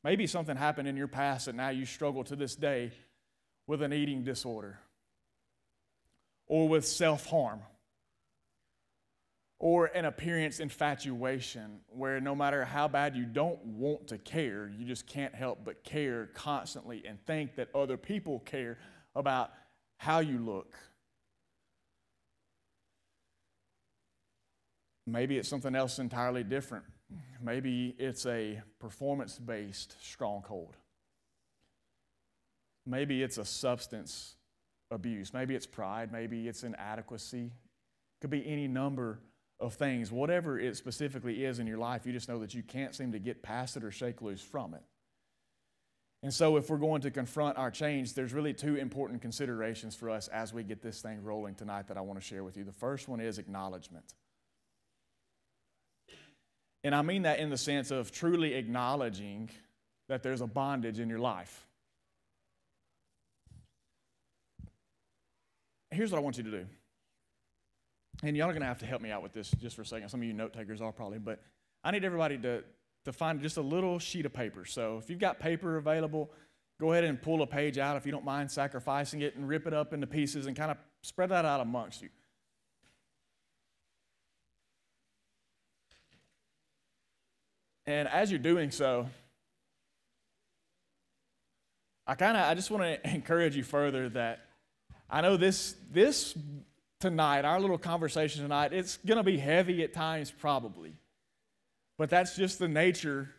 maybe 0.02 0.26
something 0.26 0.56
happened 0.56 0.88
in 0.88 0.96
your 0.96 1.08
past 1.08 1.46
that 1.46 1.54
now 1.54 1.68
you 1.68 1.84
struggle 1.84 2.24
to 2.24 2.36
this 2.36 2.56
day 2.56 2.92
with 3.66 3.82
an 3.82 3.92
eating 3.92 4.24
disorder 4.24 4.78
or 6.46 6.68
with 6.68 6.86
self 6.86 7.26
harm 7.26 7.60
or 9.60 9.86
an 9.94 10.06
appearance 10.06 10.58
infatuation 10.58 11.80
where 11.88 12.18
no 12.18 12.34
matter 12.34 12.64
how 12.64 12.88
bad 12.88 13.14
you 13.14 13.26
don't 13.26 13.62
want 13.66 14.08
to 14.08 14.16
care, 14.16 14.72
you 14.76 14.86
just 14.86 15.06
can't 15.06 15.34
help 15.34 15.58
but 15.64 15.84
care 15.84 16.30
constantly 16.32 17.02
and 17.06 17.24
think 17.26 17.54
that 17.54 17.68
other 17.74 17.98
people 17.98 18.40
care 18.40 18.78
about 19.14 19.50
how 19.98 20.18
you 20.18 20.38
look. 20.38 20.74
Maybe 25.06 25.36
it's 25.36 25.48
something 25.48 25.74
else 25.74 25.98
entirely 25.98 26.42
different. 26.42 26.84
Maybe 27.42 27.94
it's 27.98 28.24
a 28.24 28.62
performance 28.78 29.38
based 29.38 29.96
stronghold. 30.00 30.76
Maybe 32.86 33.22
it's 33.22 33.36
a 33.36 33.44
substance 33.44 34.36
abuse. 34.90 35.34
Maybe 35.34 35.54
it's 35.54 35.66
pride. 35.66 36.10
Maybe 36.12 36.48
it's 36.48 36.62
inadequacy. 36.62 37.50
Could 38.22 38.30
be 38.30 38.46
any 38.46 38.66
number 38.66 39.18
of 39.60 39.74
things, 39.74 40.10
whatever 40.10 40.58
it 40.58 40.76
specifically 40.76 41.44
is 41.44 41.58
in 41.58 41.66
your 41.66 41.78
life, 41.78 42.06
you 42.06 42.12
just 42.12 42.28
know 42.28 42.38
that 42.38 42.54
you 42.54 42.62
can't 42.62 42.94
seem 42.94 43.12
to 43.12 43.18
get 43.18 43.42
past 43.42 43.76
it 43.76 43.84
or 43.84 43.90
shake 43.90 44.22
loose 44.22 44.40
from 44.40 44.74
it. 44.74 44.82
And 46.22 46.32
so, 46.32 46.56
if 46.56 46.68
we're 46.68 46.76
going 46.76 47.00
to 47.02 47.10
confront 47.10 47.56
our 47.56 47.70
change, 47.70 48.12
there's 48.12 48.34
really 48.34 48.52
two 48.52 48.76
important 48.76 49.22
considerations 49.22 49.94
for 49.94 50.10
us 50.10 50.28
as 50.28 50.52
we 50.52 50.62
get 50.62 50.82
this 50.82 51.00
thing 51.00 51.22
rolling 51.22 51.54
tonight 51.54 51.88
that 51.88 51.96
I 51.96 52.02
want 52.02 52.20
to 52.20 52.24
share 52.24 52.44
with 52.44 52.56
you. 52.56 52.64
The 52.64 52.72
first 52.72 53.08
one 53.08 53.20
is 53.20 53.38
acknowledgement. 53.38 54.04
And 56.84 56.94
I 56.94 57.02
mean 57.02 57.22
that 57.22 57.38
in 57.38 57.50
the 57.50 57.58
sense 57.58 57.90
of 57.90 58.10
truly 58.10 58.54
acknowledging 58.54 59.50
that 60.08 60.22
there's 60.22 60.40
a 60.40 60.46
bondage 60.46 60.98
in 60.98 61.08
your 61.08 61.18
life. 61.18 61.66
Here's 65.90 66.12
what 66.12 66.18
I 66.18 66.22
want 66.22 66.36
you 66.36 66.44
to 66.44 66.50
do 66.50 66.66
and 68.22 68.36
y'all 68.36 68.48
are 68.48 68.52
going 68.52 68.62
to 68.62 68.68
have 68.68 68.78
to 68.78 68.86
help 68.86 69.00
me 69.00 69.10
out 69.10 69.22
with 69.22 69.32
this 69.32 69.50
just 69.50 69.76
for 69.76 69.82
a 69.82 69.86
second. 69.86 70.08
Some 70.08 70.20
of 70.20 70.26
you 70.26 70.32
note 70.32 70.52
takers 70.52 70.80
are 70.80 70.92
probably, 70.92 71.18
but 71.18 71.40
I 71.82 71.90
need 71.90 72.04
everybody 72.04 72.36
to, 72.38 72.62
to 73.06 73.12
find 73.12 73.40
just 73.40 73.56
a 73.56 73.62
little 73.62 73.98
sheet 73.98 74.26
of 74.26 74.32
paper. 74.32 74.64
So 74.64 74.98
if 74.98 75.08
you've 75.08 75.18
got 75.18 75.40
paper 75.40 75.76
available, 75.76 76.30
go 76.80 76.92
ahead 76.92 77.04
and 77.04 77.20
pull 77.20 77.42
a 77.42 77.46
page 77.46 77.78
out 77.78 77.96
if 77.96 78.04
you 78.04 78.12
don't 78.12 78.24
mind 78.24 78.50
sacrificing 78.50 79.22
it 79.22 79.36
and 79.36 79.48
rip 79.48 79.66
it 79.66 79.72
up 79.72 79.92
into 79.92 80.06
pieces 80.06 80.46
and 80.46 80.56
kind 80.56 80.70
of 80.70 80.76
spread 81.02 81.30
that 81.30 81.44
out 81.44 81.60
amongst 81.60 82.02
you. 82.02 82.08
And 87.86 88.06
as 88.08 88.30
you're 88.30 88.38
doing 88.38 88.70
so, 88.70 89.08
I 92.06 92.14
kind 92.14 92.36
of 92.36 92.44
I 92.44 92.54
just 92.54 92.70
want 92.70 92.82
to 92.82 93.10
encourage 93.14 93.56
you 93.56 93.64
further 93.64 94.08
that 94.10 94.40
I 95.08 95.20
know 95.22 95.36
this 95.36 95.74
this 95.90 96.36
tonight, 97.00 97.44
our 97.44 97.58
little 97.58 97.78
conversation 97.78 98.42
tonight, 98.42 98.72
it's 98.72 98.98
going 98.98 99.16
to 99.16 99.24
be 99.24 99.38
heavy 99.38 99.82
at 99.82 99.92
times, 99.92 100.30
probably. 100.30 100.94
But 101.98 102.10
that's 102.10 102.36
just 102.36 102.58
the 102.58 102.68
nature 102.68 103.30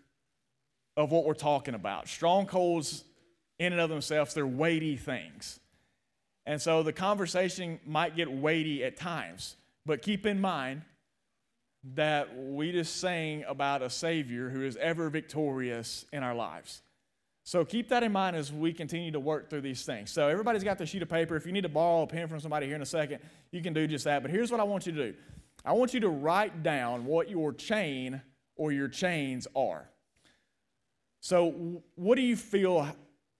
of 0.97 1.11
what 1.11 1.25
we're 1.25 1.33
talking 1.33 1.73
about. 1.73 2.07
Strongholds, 2.07 3.03
in 3.59 3.71
and 3.71 3.81
of 3.81 3.89
themselves, 3.89 4.33
they're 4.33 4.45
weighty 4.45 4.97
things. 4.97 5.59
And 6.45 6.61
so 6.61 6.83
the 6.83 6.93
conversation 6.93 7.79
might 7.85 8.15
get 8.15 8.31
weighty 8.31 8.83
at 8.83 8.97
times. 8.97 9.55
But 9.85 10.01
keep 10.01 10.25
in 10.25 10.41
mind 10.41 10.81
that 11.95 12.35
we 12.35 12.71
just 12.71 12.99
sang 12.99 13.43
about 13.47 13.81
a 13.81 13.89
Savior 13.89 14.49
who 14.49 14.63
is 14.63 14.75
ever 14.77 15.09
victorious 15.09 16.05
in 16.11 16.23
our 16.23 16.35
lives. 16.35 16.81
So 17.43 17.65
keep 17.65 17.89
that 17.89 18.03
in 18.03 18.11
mind 18.11 18.35
as 18.35 18.53
we 18.53 18.71
continue 18.71 19.11
to 19.11 19.19
work 19.19 19.49
through 19.49 19.61
these 19.61 19.83
things. 19.83 20.11
So 20.11 20.27
everybody's 20.27 20.63
got 20.63 20.77
their 20.77 20.87
sheet 20.87 21.01
of 21.01 21.09
paper. 21.09 21.35
If 21.35 21.45
you 21.45 21.51
need 21.51 21.63
to 21.63 21.69
borrow 21.69 22.03
a 22.03 22.07
pen 22.07 22.27
from 22.27 22.39
somebody 22.39 22.67
here 22.67 22.75
in 22.75 22.81
a 22.81 22.85
second, 22.85 23.19
you 23.51 23.61
can 23.61 23.73
do 23.73 23.87
just 23.87 24.05
that. 24.05 24.21
But 24.21 24.31
here's 24.31 24.51
what 24.51 24.59
I 24.59 24.63
want 24.63 24.85
you 24.85 24.91
to 24.93 25.11
do 25.11 25.17
I 25.65 25.73
want 25.73 25.93
you 25.93 25.99
to 26.01 26.09
write 26.09 26.63
down 26.63 27.05
what 27.05 27.29
your 27.29 27.53
chain 27.53 28.21
or 28.55 28.71
your 28.71 28.87
chains 28.87 29.47
are. 29.55 29.89
So, 31.19 31.81
what 31.95 32.15
do 32.15 32.21
you 32.21 32.35
feel 32.35 32.87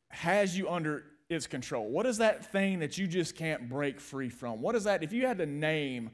has 0.10 0.58
you 0.58 0.70
under 0.70 1.06
its 1.30 1.48
control? 1.48 1.88
What 1.88 2.06
is 2.06 2.18
that 2.18 2.52
thing 2.52 2.80
that 2.80 2.98
you 2.98 3.08
just 3.08 3.36
can't 3.36 3.70
break 3.70 4.00
free 4.00 4.30
from? 4.30 4.62
What 4.62 4.76
is 4.76 4.84
that? 4.84 5.04
If 5.04 5.14
you 5.14 5.26
had 5.26 5.38
to 5.40 5.46
name 5.46 6.12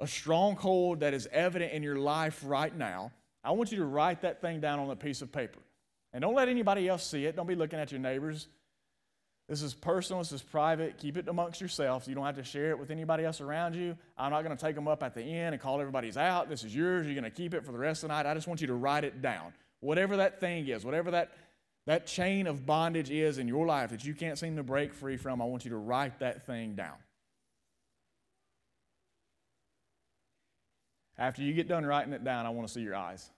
a 0.00 0.06
stronghold 0.06 1.00
that 1.00 1.14
is 1.14 1.28
evident 1.32 1.72
in 1.72 1.82
your 1.82 1.98
life 1.98 2.42
right 2.44 2.74
now, 2.76 3.12
I 3.44 3.52
want 3.52 3.70
you 3.70 3.78
to 3.78 3.84
write 3.84 4.22
that 4.22 4.40
thing 4.40 4.60
down 4.60 4.78
on 4.78 4.90
a 4.90 4.96
piece 4.96 5.22
of 5.22 5.30
paper. 5.30 5.60
And 6.12 6.22
don't 6.22 6.34
let 6.34 6.48
anybody 6.48 6.88
else 6.88 7.06
see 7.06 7.26
it. 7.26 7.36
Don't 7.36 7.46
be 7.46 7.54
looking 7.54 7.78
at 7.78 7.92
your 7.92 8.00
neighbors. 8.00 8.48
This 9.48 9.62
is 9.62 9.72
personal, 9.72 10.20
this 10.22 10.32
is 10.32 10.42
private. 10.42 10.98
Keep 10.98 11.16
it 11.16 11.26
amongst 11.26 11.58
yourselves. 11.60 12.06
You 12.06 12.14
don't 12.14 12.26
have 12.26 12.36
to 12.36 12.44
share 12.44 12.70
it 12.70 12.78
with 12.78 12.90
anybody 12.90 13.24
else 13.24 13.40
around 13.40 13.74
you. 13.74 13.96
I'm 14.16 14.30
not 14.30 14.44
going 14.44 14.54
to 14.54 14.62
take 14.62 14.74
them 14.74 14.86
up 14.86 15.02
at 15.02 15.14
the 15.14 15.22
end 15.22 15.54
and 15.54 15.62
call 15.62 15.80
everybody's 15.80 16.18
out. 16.18 16.50
This 16.50 16.64
is 16.64 16.76
yours. 16.76 17.06
You're 17.06 17.14
going 17.14 17.24
to 17.24 17.30
keep 17.30 17.54
it 17.54 17.64
for 17.64 17.72
the 17.72 17.78
rest 17.78 18.02
of 18.02 18.08
the 18.08 18.14
night. 18.14 18.26
I 18.26 18.34
just 18.34 18.46
want 18.46 18.60
you 18.60 18.66
to 18.66 18.74
write 18.74 19.04
it 19.04 19.22
down. 19.22 19.54
Whatever 19.80 20.18
that 20.18 20.38
thing 20.38 20.68
is, 20.68 20.84
whatever 20.84 21.12
that, 21.12 21.32
that 21.86 22.06
chain 22.06 22.46
of 22.46 22.66
bondage 22.66 23.10
is 23.10 23.38
in 23.38 23.48
your 23.48 23.64
life 23.64 23.88
that 23.90 24.04
you 24.04 24.14
can't 24.14 24.38
seem 24.38 24.56
to 24.56 24.62
break 24.62 24.92
free 24.92 25.16
from, 25.16 25.40
I 25.40 25.46
want 25.46 25.64
you 25.64 25.70
to 25.70 25.78
write 25.78 26.18
that 26.18 26.44
thing 26.44 26.74
down. 26.74 26.96
After 31.16 31.42
you 31.42 31.54
get 31.54 31.68
done 31.68 31.86
writing 31.86 32.12
it 32.12 32.22
down, 32.22 32.44
I 32.44 32.50
want 32.50 32.68
to 32.68 32.74
see 32.74 32.82
your 32.82 32.94
eyes. 32.94 33.30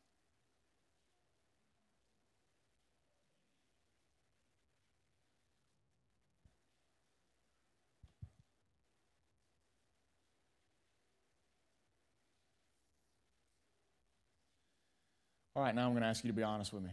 All 15.55 15.63
right, 15.63 15.75
now 15.75 15.87
I'm 15.87 15.93
going 15.93 16.03
to 16.03 16.09
ask 16.09 16.25
you 16.25 16.29
to 16.29 16.37
be 16.37 16.43
honest 16.43 16.73
with 16.73 16.83
me. 16.83 16.91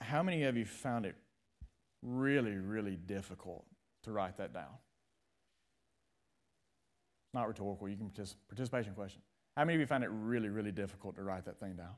How 0.00 0.22
many 0.22 0.44
of 0.44 0.56
you 0.56 0.64
found 0.64 1.06
it 1.06 1.16
really, 2.02 2.56
really 2.56 2.96
difficult 2.96 3.64
to 4.04 4.12
write 4.12 4.36
that 4.38 4.52
down? 4.52 4.70
Not 7.34 7.48
rhetorical, 7.48 7.88
you 7.88 7.96
can 7.96 8.10
particip- 8.10 8.36
participation 8.48 8.94
question. 8.94 9.22
How 9.56 9.64
many 9.64 9.74
of 9.74 9.80
you 9.80 9.86
found 9.86 10.04
it 10.04 10.10
really, 10.12 10.48
really 10.48 10.72
difficult 10.72 11.16
to 11.16 11.22
write 11.22 11.44
that 11.46 11.58
thing 11.58 11.74
down? 11.74 11.94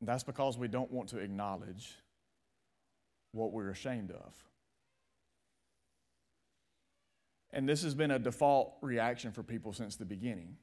That's 0.00 0.24
because 0.24 0.58
we 0.58 0.68
don't 0.68 0.90
want 0.90 1.08
to 1.10 1.18
acknowledge 1.18 1.96
what 3.32 3.52
we're 3.52 3.70
ashamed 3.70 4.10
of. 4.10 4.34
And 7.52 7.68
this 7.68 7.82
has 7.82 7.94
been 7.94 8.10
a 8.10 8.18
default 8.18 8.74
reaction 8.82 9.32
for 9.32 9.42
people 9.42 9.72
since 9.72 9.96
the 9.96 10.04
beginning. 10.04 10.56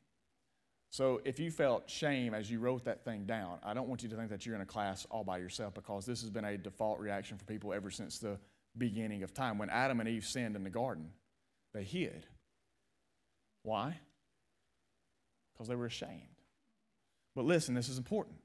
So 0.90 1.22
if 1.26 1.40
you 1.40 1.50
felt 1.50 1.90
shame 1.90 2.36
as 2.36 2.52
you 2.52 2.60
wrote 2.60 2.86
that 2.86 3.04
thing 3.04 3.26
down, 3.26 3.58
I 3.64 3.74
don't 3.74 3.88
want 3.88 4.04
you 4.04 4.10
to 4.10 4.16
think 4.16 4.30
that 4.30 4.46
you're 4.46 4.54
in 4.54 4.62
a 4.62 4.66
class 4.66 5.08
all 5.10 5.24
by 5.24 5.40
yourself 5.40 5.74
because 5.74 6.06
this 6.06 6.22
has 6.22 6.30
been 6.30 6.46
a 6.46 6.58
default 6.58 7.00
reaction 7.00 7.38
for 7.38 7.46
people 7.46 7.74
ever 7.74 7.90
since 7.90 8.20
the 8.20 8.38
beginning 8.78 9.24
of 9.24 9.34
time. 9.34 9.58
When 9.58 9.72
Adam 9.72 10.00
and 10.00 10.10
Eve 10.10 10.26
sinned 10.26 10.56
in 10.56 10.64
the 10.64 10.70
garden, 10.70 11.10
they 11.74 11.84
hid. 11.84 12.28
Why? 13.64 14.00
Because 15.54 15.68
they 15.68 15.76
were 15.76 15.88
ashamed. 15.88 16.22
But 17.36 17.46
listen, 17.46 17.74
this 17.74 17.90
is 17.90 17.98
important. 17.98 18.36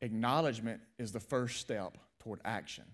Acknowledgement 0.00 0.80
is 0.98 1.10
the 1.10 1.18
first 1.20 1.58
step 1.58 1.98
toward 2.20 2.40
action 2.44 2.84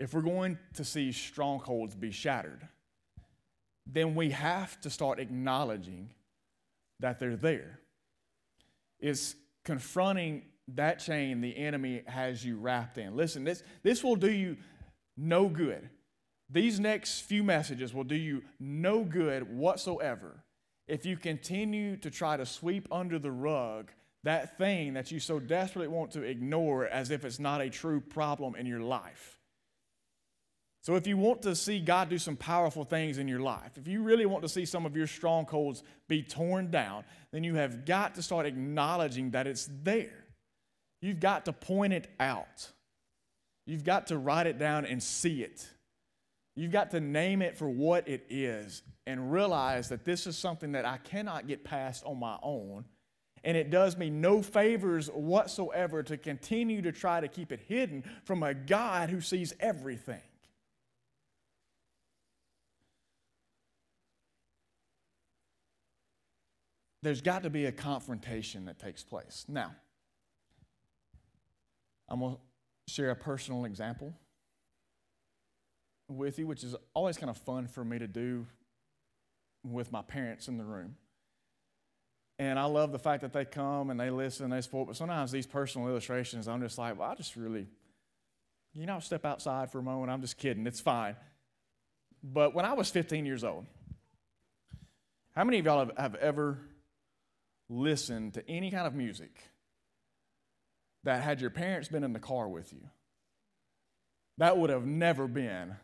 if 0.00 0.14
we're 0.14 0.22
going 0.22 0.58
to 0.74 0.84
see 0.84 1.12
strongholds 1.12 1.94
be 1.94 2.10
shattered, 2.10 2.66
then 3.86 4.14
we 4.14 4.30
have 4.30 4.80
to 4.80 4.88
start 4.88 5.20
acknowledging 5.20 6.08
that 7.00 7.20
they're 7.20 7.36
there. 7.36 7.78
It's 8.98 9.36
confronting 9.64 10.42
that 10.68 11.00
chain 11.00 11.42
the 11.42 11.54
enemy 11.56 12.02
has 12.06 12.42
you 12.44 12.56
wrapped 12.56 12.96
in. 12.96 13.14
Listen, 13.14 13.44
this, 13.44 13.62
this 13.82 14.02
will 14.02 14.16
do 14.16 14.30
you 14.30 14.56
no 15.18 15.48
good. 15.48 15.90
These 16.48 16.80
next 16.80 17.20
few 17.20 17.44
messages 17.44 17.92
will 17.92 18.04
do 18.04 18.16
you 18.16 18.42
no 18.58 19.04
good 19.04 19.54
whatsoever 19.54 20.44
if 20.88 21.04
you 21.04 21.16
continue 21.16 21.96
to 21.98 22.10
try 22.10 22.38
to 22.38 22.46
sweep 22.46 22.88
under 22.90 23.18
the 23.18 23.30
rug 23.30 23.90
that 24.22 24.58
thing 24.58 24.94
that 24.94 25.10
you 25.10 25.20
so 25.20 25.38
desperately 25.38 25.88
want 25.88 26.10
to 26.12 26.22
ignore 26.22 26.86
as 26.86 27.10
if 27.10 27.24
it's 27.24 27.38
not 27.38 27.60
a 27.60 27.70
true 27.70 28.00
problem 28.00 28.54
in 28.54 28.66
your 28.66 28.80
life. 28.80 29.39
So, 30.82 30.96
if 30.96 31.06
you 31.06 31.18
want 31.18 31.42
to 31.42 31.54
see 31.54 31.78
God 31.78 32.08
do 32.08 32.18
some 32.18 32.36
powerful 32.36 32.84
things 32.84 33.18
in 33.18 33.28
your 33.28 33.40
life, 33.40 33.76
if 33.76 33.86
you 33.86 34.02
really 34.02 34.24
want 34.24 34.42
to 34.42 34.48
see 34.48 34.64
some 34.64 34.86
of 34.86 34.96
your 34.96 35.06
strongholds 35.06 35.82
be 36.08 36.22
torn 36.22 36.70
down, 36.70 37.04
then 37.32 37.44
you 37.44 37.54
have 37.56 37.84
got 37.84 38.14
to 38.14 38.22
start 38.22 38.46
acknowledging 38.46 39.30
that 39.32 39.46
it's 39.46 39.68
there. 39.82 40.24
You've 41.02 41.20
got 41.20 41.44
to 41.44 41.52
point 41.52 41.92
it 41.92 42.08
out. 42.18 42.70
You've 43.66 43.84
got 43.84 44.06
to 44.06 44.16
write 44.16 44.46
it 44.46 44.58
down 44.58 44.86
and 44.86 45.02
see 45.02 45.42
it. 45.42 45.68
You've 46.56 46.72
got 46.72 46.90
to 46.92 47.00
name 47.00 47.42
it 47.42 47.56
for 47.56 47.68
what 47.68 48.08
it 48.08 48.26
is 48.28 48.82
and 49.06 49.32
realize 49.32 49.88
that 49.90 50.04
this 50.04 50.26
is 50.26 50.36
something 50.36 50.72
that 50.72 50.84
I 50.84 50.96
cannot 50.98 51.46
get 51.46 51.62
past 51.62 52.04
on 52.04 52.18
my 52.18 52.38
own. 52.42 52.84
And 53.44 53.56
it 53.56 53.70
does 53.70 53.96
me 53.96 54.10
no 54.10 54.42
favors 54.42 55.08
whatsoever 55.08 56.02
to 56.02 56.16
continue 56.16 56.82
to 56.82 56.92
try 56.92 57.20
to 57.20 57.28
keep 57.28 57.52
it 57.52 57.60
hidden 57.66 58.04
from 58.24 58.42
a 58.42 58.52
God 58.52 59.10
who 59.10 59.20
sees 59.20 59.54
everything. 59.60 60.20
There's 67.02 67.20
got 67.20 67.42
to 67.44 67.50
be 67.50 67.66
a 67.66 67.72
confrontation 67.72 68.66
that 68.66 68.78
takes 68.78 69.02
place. 69.02 69.44
Now, 69.48 69.74
I'm 72.08 72.20
going 72.20 72.34
to 72.34 72.92
share 72.92 73.10
a 73.10 73.16
personal 73.16 73.64
example 73.64 74.12
with 76.08 76.38
you, 76.38 76.46
which 76.46 76.64
is 76.64 76.74
always 76.92 77.16
kind 77.16 77.30
of 77.30 77.38
fun 77.38 77.68
for 77.68 77.84
me 77.84 77.98
to 77.98 78.08
do 78.08 78.46
with 79.64 79.92
my 79.92 80.02
parents 80.02 80.48
in 80.48 80.58
the 80.58 80.64
room. 80.64 80.96
And 82.38 82.58
I 82.58 82.64
love 82.64 82.90
the 82.90 82.98
fact 82.98 83.22
that 83.22 83.32
they 83.32 83.44
come 83.44 83.90
and 83.90 84.00
they 84.00 84.10
listen 84.10 84.44
and 84.44 84.52
they 84.52 84.60
support. 84.62 84.88
But 84.88 84.96
sometimes 84.96 85.30
these 85.30 85.46
personal 85.46 85.88
illustrations, 85.88 86.48
I'm 86.48 86.60
just 86.60 86.78
like, 86.78 86.98
well, 86.98 87.10
I 87.10 87.14
just 87.14 87.36
really, 87.36 87.66
you 88.72 88.86
know, 88.86 88.98
step 88.98 89.24
outside 89.24 89.70
for 89.70 89.78
a 89.78 89.82
moment. 89.82 90.10
I'm 90.10 90.22
just 90.22 90.38
kidding. 90.38 90.66
It's 90.66 90.80
fine. 90.80 91.16
But 92.22 92.54
when 92.54 92.64
I 92.64 92.72
was 92.72 92.90
15 92.90 93.26
years 93.26 93.44
old, 93.44 93.66
how 95.34 95.44
many 95.44 95.58
of 95.58 95.66
y'all 95.66 95.80
have, 95.80 95.92
have 95.98 96.14
ever 96.16 96.58
listened 97.70 98.34
to 98.34 98.46
any 98.50 98.70
kind 98.70 98.86
of 98.86 98.94
music 98.94 99.34
that 101.04 101.22
had 101.22 101.40
your 101.40 101.50
parents 101.50 101.88
been 101.88 102.04
in 102.04 102.12
the 102.12 102.18
car 102.18 102.48
with 102.48 102.72
you? 102.72 102.82
That 104.38 104.58
would 104.58 104.70
have 104.70 104.84
never 104.84 105.26
been 105.26 105.76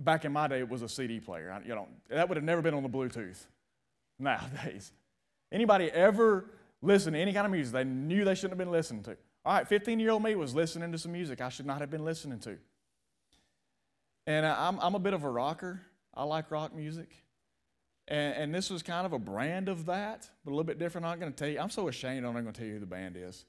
back 0.00 0.24
in 0.24 0.32
my 0.32 0.48
day, 0.48 0.60
it 0.60 0.68
was 0.68 0.82
a 0.82 0.88
CD 0.88 1.20
player. 1.20 1.60
You 1.64 1.74
know, 1.74 1.88
that 2.10 2.28
would 2.28 2.36
have 2.36 2.44
never 2.44 2.62
been 2.62 2.74
on 2.74 2.82
the 2.82 2.88
Bluetooth 2.88 3.38
nowadays. 4.18 4.92
Anybody 5.50 5.90
ever 5.90 6.50
listen 6.82 7.14
to 7.14 7.18
any 7.18 7.32
kind 7.32 7.46
of 7.46 7.52
music 7.52 7.72
they 7.72 7.84
knew 7.84 8.24
they 8.24 8.34
shouldn't 8.34 8.52
have 8.52 8.58
been 8.58 8.70
listening 8.70 9.02
to? 9.04 9.16
All 9.44 9.54
right, 9.54 9.66
15 9.66 9.98
year 9.98 10.10
old 10.10 10.22
me 10.22 10.34
was 10.34 10.54
listening 10.54 10.92
to 10.92 10.98
some 10.98 11.12
music 11.12 11.40
I 11.40 11.48
should 11.48 11.66
not 11.66 11.80
have 11.80 11.90
been 11.90 12.04
listening 12.04 12.38
to. 12.40 12.58
And 14.26 14.44
I'm, 14.44 14.78
I'm 14.80 14.94
a 14.94 14.98
bit 14.98 15.14
of 15.14 15.24
a 15.24 15.30
rocker. 15.30 15.80
I 16.14 16.24
like 16.24 16.50
rock 16.50 16.74
music. 16.74 17.10
And, 18.08 18.34
and 18.34 18.54
this 18.54 18.70
was 18.70 18.82
kind 18.82 19.04
of 19.06 19.12
a 19.12 19.18
brand 19.18 19.68
of 19.68 19.86
that, 19.86 20.28
but 20.44 20.50
a 20.50 20.52
little 20.52 20.64
bit 20.64 20.78
different. 20.78 21.04
I'm 21.04 21.12
not 21.12 21.20
going 21.20 21.32
to 21.32 21.38
tell 21.38 21.48
you. 21.48 21.60
I'm 21.60 21.70
so 21.70 21.88
ashamed 21.88 22.24
I'm 22.24 22.32
not 22.32 22.42
going 22.42 22.52
to 22.54 22.58
tell 22.58 22.66
you 22.66 22.74
who 22.74 22.80
the 22.80 22.86
band 22.86 23.16
is. 23.16 23.44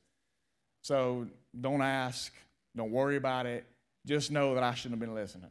So 0.81 1.27
don't 1.59 1.81
ask. 1.81 2.33
Don't 2.75 2.91
worry 2.91 3.15
about 3.15 3.45
it. 3.45 3.65
Just 4.05 4.31
know 4.31 4.53
that 4.55 4.63
I 4.63 4.73
shouldn't 4.73 4.99
have 4.99 5.07
been 5.07 5.15
listening. 5.15 5.49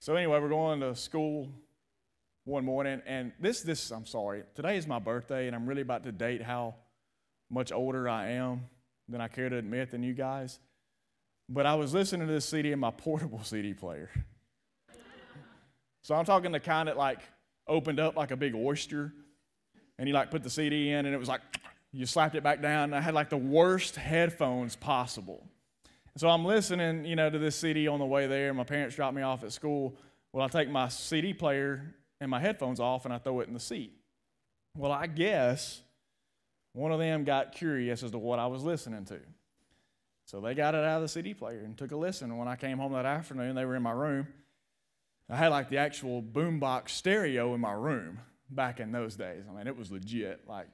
So 0.00 0.14
anyway, 0.14 0.40
we're 0.40 0.48
going 0.48 0.80
to 0.80 0.94
school 0.94 1.48
one 2.44 2.64
morning, 2.64 3.02
and 3.06 3.32
this, 3.40 3.62
this, 3.62 3.90
I'm 3.90 4.06
sorry, 4.06 4.44
today 4.54 4.76
is 4.76 4.86
my 4.86 5.00
birthday, 5.00 5.48
and 5.48 5.56
I'm 5.56 5.66
really 5.66 5.82
about 5.82 6.04
to 6.04 6.12
date 6.12 6.42
how 6.42 6.76
much 7.50 7.72
older 7.72 8.08
I 8.08 8.28
am 8.32 8.68
than 9.08 9.20
I 9.20 9.26
care 9.26 9.48
to 9.48 9.56
admit 9.56 9.90
than 9.90 10.02
you 10.02 10.14
guys. 10.14 10.60
But 11.48 11.66
I 11.66 11.74
was 11.74 11.92
listening 11.92 12.26
to 12.28 12.32
this 12.32 12.44
CD 12.44 12.72
in 12.72 12.78
my 12.78 12.90
portable 12.96 13.42
CD 13.42 13.74
player. 13.74 14.10
so 16.02 16.14
I'm 16.14 16.24
talking 16.24 16.52
the 16.52 16.60
kind 16.60 16.88
that 16.88 16.96
like 16.96 17.20
opened 17.68 18.00
up 18.00 18.16
like 18.16 18.30
a 18.30 18.36
big 18.36 18.54
oyster, 18.54 19.12
and 19.98 20.08
you 20.08 20.14
like 20.14 20.30
put 20.30 20.42
the 20.42 20.50
CD 20.50 20.90
in, 20.90 21.06
and 21.06 21.14
it 21.14 21.18
was 21.18 21.28
like 21.28 21.40
you 21.92 22.06
slapped 22.06 22.34
it 22.34 22.42
back 22.42 22.60
down. 22.60 22.92
I 22.92 23.00
had 23.00 23.14
like 23.14 23.30
the 23.30 23.36
worst 23.36 23.96
headphones 23.96 24.76
possible. 24.76 25.46
So 26.16 26.28
I'm 26.28 26.44
listening, 26.44 27.04
you 27.04 27.16
know, 27.16 27.28
to 27.28 27.38
this 27.38 27.56
CD 27.56 27.88
on 27.88 27.98
the 27.98 28.06
way 28.06 28.26
there. 28.26 28.54
My 28.54 28.64
parents 28.64 28.96
drop 28.96 29.12
me 29.12 29.22
off 29.22 29.44
at 29.44 29.52
school. 29.52 29.96
Well, 30.32 30.44
I 30.44 30.48
take 30.48 30.70
my 30.70 30.88
CD 30.88 31.34
player 31.34 31.94
and 32.20 32.30
my 32.30 32.40
headphones 32.40 32.80
off 32.80 33.04
and 33.04 33.12
I 33.12 33.18
throw 33.18 33.40
it 33.40 33.48
in 33.48 33.54
the 33.54 33.60
seat. 33.60 33.92
Well, 34.76 34.92
I 34.92 35.06
guess 35.06 35.82
one 36.72 36.92
of 36.92 36.98
them 36.98 37.24
got 37.24 37.52
curious 37.52 38.02
as 38.02 38.10
to 38.12 38.18
what 38.18 38.38
I 38.38 38.46
was 38.46 38.62
listening 38.62 39.04
to. 39.06 39.18
So 40.24 40.40
they 40.40 40.54
got 40.54 40.74
it 40.74 40.84
out 40.84 40.96
of 40.96 41.02
the 41.02 41.08
CD 41.08 41.34
player 41.34 41.60
and 41.60 41.76
took 41.76 41.92
a 41.92 41.96
listen. 41.96 42.30
And 42.30 42.38
when 42.38 42.48
I 42.48 42.56
came 42.56 42.78
home 42.78 42.92
that 42.92 43.06
afternoon, 43.06 43.54
they 43.54 43.64
were 43.64 43.76
in 43.76 43.82
my 43.82 43.92
room. 43.92 44.26
I 45.28 45.36
had 45.36 45.48
like 45.48 45.68
the 45.70 45.78
actual 45.78 46.22
boombox 46.22 46.90
stereo 46.90 47.54
in 47.54 47.60
my 47.60 47.72
room 47.72 48.20
back 48.48 48.80
in 48.80 48.92
those 48.92 49.16
days. 49.16 49.44
I 49.50 49.56
mean, 49.56 49.66
it 49.66 49.76
was 49.76 49.90
legit. 49.90 50.42
Like, 50.48 50.68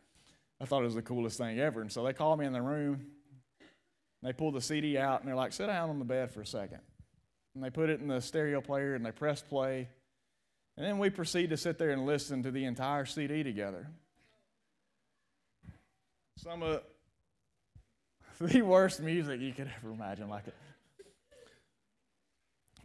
I 0.60 0.66
thought 0.66 0.82
it 0.82 0.86
was 0.86 0.94
the 0.94 1.02
coolest 1.02 1.38
thing 1.38 1.58
ever. 1.58 1.80
And 1.80 1.90
so 1.90 2.04
they 2.04 2.12
called 2.12 2.38
me 2.38 2.46
in 2.46 2.52
the 2.52 2.62
room 2.62 3.06
they 4.22 4.32
pull 4.32 4.52
the 4.52 4.60
CD 4.60 4.96
out 4.96 5.20
and 5.20 5.28
they're 5.28 5.36
like, 5.36 5.52
sit 5.52 5.66
down 5.66 5.90
on 5.90 5.98
the 5.98 6.04
bed 6.04 6.30
for 6.30 6.40
a 6.40 6.46
second. 6.46 6.78
And 7.54 7.62
they 7.62 7.70
put 7.70 7.90
it 7.90 8.00
in 8.00 8.08
the 8.08 8.20
stereo 8.20 8.60
player 8.60 8.94
and 8.94 9.04
they 9.04 9.10
press 9.10 9.42
play. 9.42 9.88
And 10.76 10.86
then 10.86 10.98
we 10.98 11.10
proceed 11.10 11.50
to 11.50 11.56
sit 11.56 11.78
there 11.78 11.90
and 11.90 12.06
listen 12.06 12.42
to 12.44 12.50
the 12.50 12.64
entire 12.64 13.04
CD 13.04 13.42
together. 13.42 13.88
Some 16.38 16.62
of 16.62 16.82
the 18.40 18.62
worst 18.62 19.00
music 19.00 19.40
you 19.40 19.52
could 19.52 19.70
ever 19.76 19.92
imagine, 19.92 20.28
like 20.28 20.44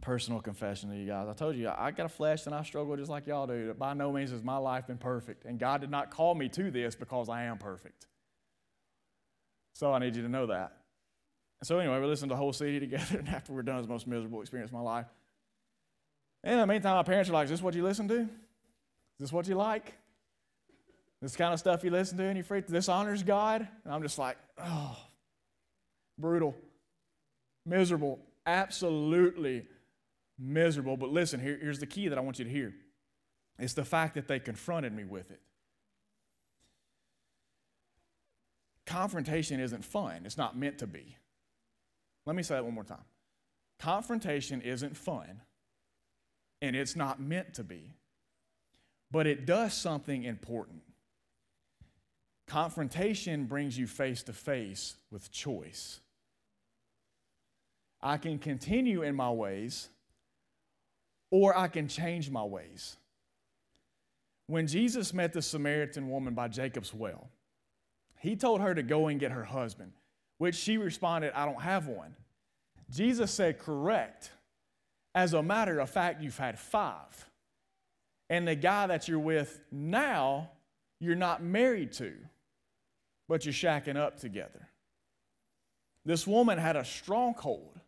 personal 0.00 0.40
confession 0.40 0.90
to 0.90 0.96
you 0.96 1.06
guys. 1.06 1.26
I 1.28 1.32
told 1.32 1.56
you, 1.56 1.68
I 1.68 1.90
got 1.90 2.06
a 2.06 2.08
flesh 2.08 2.46
and 2.46 2.54
I 2.54 2.62
struggle 2.62 2.96
just 2.96 3.10
like 3.10 3.26
y'all 3.26 3.46
do. 3.46 3.74
By 3.74 3.94
no 3.94 4.12
means 4.12 4.30
has 4.30 4.42
my 4.42 4.56
life 4.56 4.86
been 4.86 4.98
perfect. 4.98 5.44
And 5.44 5.58
God 5.58 5.80
did 5.80 5.90
not 5.90 6.10
call 6.10 6.34
me 6.34 6.48
to 6.50 6.70
this 6.70 6.94
because 6.94 7.28
I 7.28 7.44
am 7.44 7.58
perfect. 7.58 8.06
So 9.72 9.92
I 9.92 9.98
need 9.98 10.16
you 10.16 10.22
to 10.22 10.28
know 10.28 10.46
that. 10.46 10.72
So 11.62 11.78
anyway, 11.78 12.00
we 12.00 12.06
listened 12.06 12.30
to 12.30 12.34
the 12.34 12.38
whole 12.38 12.52
CD 12.52 12.78
together, 12.80 13.18
and 13.18 13.28
after 13.28 13.52
we're 13.52 13.62
done, 13.62 13.76
it 13.76 13.78
was 13.78 13.86
the 13.86 13.92
most 13.92 14.06
miserable 14.06 14.40
experience 14.40 14.70
of 14.70 14.74
my 14.74 14.80
life. 14.80 15.06
And 16.44 16.54
in 16.54 16.60
the 16.60 16.66
meantime, 16.66 16.96
my 16.96 17.02
parents 17.02 17.28
are 17.28 17.32
like, 17.32 17.44
Is 17.44 17.50
this 17.50 17.62
what 17.62 17.74
you 17.74 17.82
listen 17.82 18.06
to? 18.08 18.20
Is 18.20 18.28
this 19.18 19.32
what 19.32 19.48
you 19.48 19.56
like? 19.56 19.94
This 21.20 21.34
kind 21.34 21.52
of 21.52 21.58
stuff 21.58 21.82
you 21.82 21.90
listen 21.90 22.16
to 22.18 22.24
and 22.24 22.36
you 22.36 22.44
freak 22.44 22.68
this 22.68 22.88
honors 22.88 23.24
God? 23.24 23.66
And 23.84 23.92
I'm 23.92 24.02
just 24.02 24.18
like, 24.18 24.36
oh, 24.62 24.96
brutal, 26.16 26.54
miserable, 27.66 28.20
absolutely 28.46 29.66
miserable. 30.38 30.96
But 30.96 31.10
listen, 31.10 31.40
here, 31.40 31.58
here's 31.60 31.78
the 31.78 31.86
key 31.86 32.08
that 32.08 32.18
I 32.18 32.20
want 32.20 32.38
you 32.38 32.44
to 32.44 32.50
hear. 32.50 32.74
It's 33.58 33.74
the 33.74 33.84
fact 33.84 34.14
that 34.14 34.28
they 34.28 34.38
confronted 34.38 34.94
me 34.94 35.04
with 35.04 35.30
it. 35.30 35.40
Confrontation 38.86 39.60
isn't 39.60 39.84
fun. 39.84 40.22
It's 40.24 40.38
not 40.38 40.56
meant 40.56 40.78
to 40.78 40.86
be. 40.86 41.16
Let 42.24 42.36
me 42.36 42.42
say 42.42 42.54
that 42.54 42.64
one 42.64 42.74
more 42.74 42.84
time. 42.84 43.04
Confrontation 43.78 44.60
isn't 44.60 44.96
fun, 44.96 45.42
and 46.60 46.74
it's 46.74 46.96
not 46.96 47.20
meant 47.20 47.54
to 47.54 47.64
be, 47.64 47.94
but 49.10 49.26
it 49.26 49.46
does 49.46 49.74
something 49.74 50.24
important. 50.24 50.82
Confrontation 52.46 53.44
brings 53.44 53.78
you 53.78 53.86
face 53.86 54.22
to 54.24 54.32
face 54.32 54.96
with 55.10 55.30
choice. 55.30 56.00
I 58.00 58.16
can 58.16 58.38
continue 58.38 59.02
in 59.02 59.14
my 59.14 59.30
ways, 59.30 59.90
or 61.30 61.56
I 61.56 61.68
can 61.68 61.88
change 61.88 62.30
my 62.30 62.44
ways. 62.44 62.96
When 64.46 64.66
Jesus 64.66 65.12
met 65.12 65.32
the 65.32 65.42
Samaritan 65.42 66.08
woman 66.08 66.34
by 66.34 66.48
Jacob's 66.48 66.94
well, 66.94 67.28
he 68.18 68.34
told 68.34 68.60
her 68.60 68.74
to 68.74 68.82
go 68.82 69.08
and 69.08 69.20
get 69.20 69.30
her 69.30 69.44
husband 69.44 69.92
which 70.38 70.54
she 70.54 70.78
responded, 70.78 71.32
I 71.34 71.44
don't 71.44 71.60
have 71.60 71.86
one. 71.88 72.14
Jesus 72.90 73.30
said, 73.30 73.58
Correct. 73.58 74.30
As 75.14 75.34
a 75.34 75.42
matter 75.42 75.80
of 75.80 75.90
fact, 75.90 76.22
you've 76.22 76.38
had 76.38 76.58
five. 76.58 77.28
And 78.30 78.46
the 78.46 78.54
guy 78.54 78.86
that 78.86 79.08
you're 79.08 79.18
with 79.18 79.60
now, 79.72 80.50
you're 81.00 81.16
not 81.16 81.42
married 81.42 81.92
to, 81.94 82.12
but 83.28 83.44
you're 83.44 83.52
shacking 83.52 83.96
up 83.96 84.20
together. 84.20 84.68
This 86.04 86.26
woman 86.26 86.58
had 86.58 86.76
a 86.76 86.84
stronghold. 86.84 87.80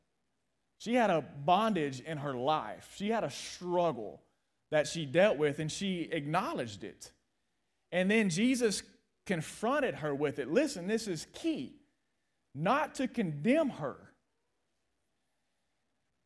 She 0.80 0.94
had 0.94 1.10
a 1.10 1.20
bondage 1.20 2.00
in 2.00 2.16
her 2.18 2.32
life. 2.34 2.94
She 2.96 3.10
had 3.10 3.22
a 3.22 3.30
struggle 3.30 4.22
that 4.70 4.86
she 4.86 5.04
dealt 5.04 5.36
with, 5.36 5.58
and 5.58 5.70
she 5.70 6.08
acknowledged 6.10 6.84
it. 6.84 7.12
And 7.92 8.10
then 8.10 8.30
Jesus 8.30 8.82
confronted 9.26 9.96
her 9.96 10.14
with 10.14 10.38
it. 10.38 10.50
Listen, 10.50 10.86
this 10.86 11.06
is 11.06 11.26
key 11.34 11.74
not 12.54 12.94
to 12.94 13.06
condemn 13.06 13.68
her. 13.68 13.96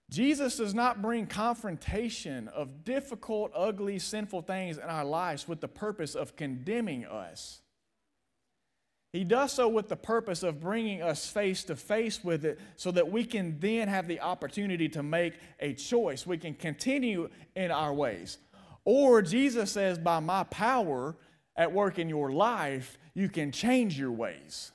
Jesus 0.08 0.58
does 0.58 0.72
not 0.72 1.02
bring 1.02 1.26
confrontation 1.26 2.46
of 2.46 2.84
difficult, 2.84 3.50
ugly, 3.56 3.98
sinful 3.98 4.42
things 4.42 4.78
in 4.78 4.84
our 4.84 5.04
lives 5.04 5.48
with 5.48 5.60
the 5.60 5.68
purpose 5.68 6.14
of 6.14 6.36
condemning 6.36 7.04
us. 7.04 7.60
He 9.14 9.22
does 9.22 9.52
so 9.52 9.68
with 9.68 9.88
the 9.88 9.94
purpose 9.94 10.42
of 10.42 10.60
bringing 10.60 11.00
us 11.00 11.30
face 11.30 11.62
to 11.64 11.76
face 11.76 12.24
with 12.24 12.44
it 12.44 12.58
so 12.74 12.90
that 12.90 13.12
we 13.12 13.24
can 13.24 13.60
then 13.60 13.86
have 13.86 14.08
the 14.08 14.18
opportunity 14.18 14.88
to 14.88 15.04
make 15.04 15.34
a 15.60 15.72
choice. 15.72 16.26
We 16.26 16.36
can 16.36 16.54
continue 16.54 17.30
in 17.54 17.70
our 17.70 17.94
ways. 17.94 18.38
Or 18.84 19.22
Jesus 19.22 19.70
says, 19.70 19.98
by 19.98 20.18
my 20.18 20.42
power 20.42 21.14
at 21.54 21.70
work 21.70 22.00
in 22.00 22.08
your 22.08 22.32
life, 22.32 22.98
you 23.14 23.28
can 23.28 23.52
change 23.52 23.96
your 23.96 24.10
ways. 24.10 24.72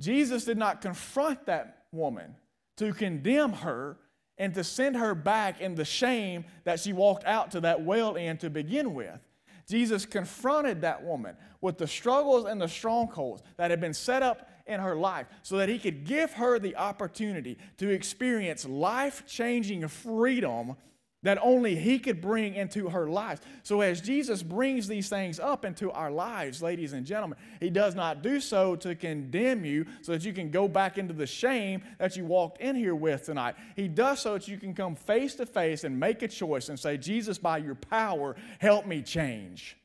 Jesus 0.00 0.46
did 0.46 0.56
not 0.56 0.80
confront 0.80 1.44
that 1.44 1.84
woman 1.92 2.34
to 2.78 2.94
condemn 2.94 3.52
her 3.52 3.98
and 4.38 4.54
to 4.54 4.64
send 4.64 4.96
her 4.96 5.14
back 5.14 5.60
in 5.60 5.74
the 5.74 5.84
shame 5.84 6.46
that 6.64 6.80
she 6.80 6.94
walked 6.94 7.26
out 7.26 7.50
to 7.50 7.60
that 7.60 7.82
well 7.82 8.16
in 8.16 8.38
to 8.38 8.48
begin 8.48 8.94
with. 8.94 9.20
Jesus 9.66 10.06
confronted 10.06 10.82
that 10.82 11.02
woman 11.02 11.36
with 11.60 11.78
the 11.78 11.86
struggles 11.86 12.44
and 12.44 12.60
the 12.60 12.68
strongholds 12.68 13.42
that 13.56 13.70
had 13.70 13.80
been 13.80 13.94
set 13.94 14.22
up 14.22 14.50
in 14.66 14.80
her 14.80 14.96
life 14.96 15.26
so 15.42 15.56
that 15.58 15.68
he 15.68 15.78
could 15.78 16.04
give 16.04 16.32
her 16.34 16.58
the 16.58 16.76
opportunity 16.76 17.58
to 17.78 17.90
experience 17.90 18.66
life 18.66 19.24
changing 19.26 19.86
freedom 19.88 20.76
that 21.24 21.38
only 21.42 21.74
He 21.74 21.98
could 21.98 22.20
bring 22.20 22.54
into 22.54 22.88
her 22.88 23.08
life. 23.08 23.40
So, 23.64 23.80
as 23.80 24.00
Jesus 24.00 24.42
brings 24.42 24.86
these 24.86 25.08
things 25.08 25.40
up 25.40 25.64
into 25.64 25.90
our 25.90 26.10
lives, 26.10 26.62
ladies 26.62 26.92
and 26.92 27.04
gentlemen, 27.04 27.38
He 27.58 27.70
does 27.70 27.96
not 27.96 28.22
do 28.22 28.40
so 28.40 28.76
to 28.76 28.94
condemn 28.94 29.64
you 29.64 29.86
so 30.02 30.12
that 30.12 30.24
you 30.24 30.32
can 30.32 30.50
go 30.50 30.68
back 30.68 30.96
into 30.96 31.12
the 31.12 31.26
shame 31.26 31.82
that 31.98 32.16
you 32.16 32.24
walked 32.24 32.60
in 32.60 32.76
here 32.76 32.94
with 32.94 33.24
tonight. 33.24 33.56
He 33.74 33.88
does 33.88 34.20
so 34.20 34.34
that 34.34 34.46
you 34.46 34.58
can 34.58 34.74
come 34.74 34.94
face 34.94 35.34
to 35.36 35.46
face 35.46 35.82
and 35.82 35.98
make 35.98 36.22
a 36.22 36.28
choice 36.28 36.68
and 36.68 36.78
say, 36.78 36.96
Jesus, 36.96 37.38
by 37.38 37.58
your 37.58 37.74
power, 37.74 38.36
help 38.60 38.86
me 38.86 39.02
change. 39.02 39.76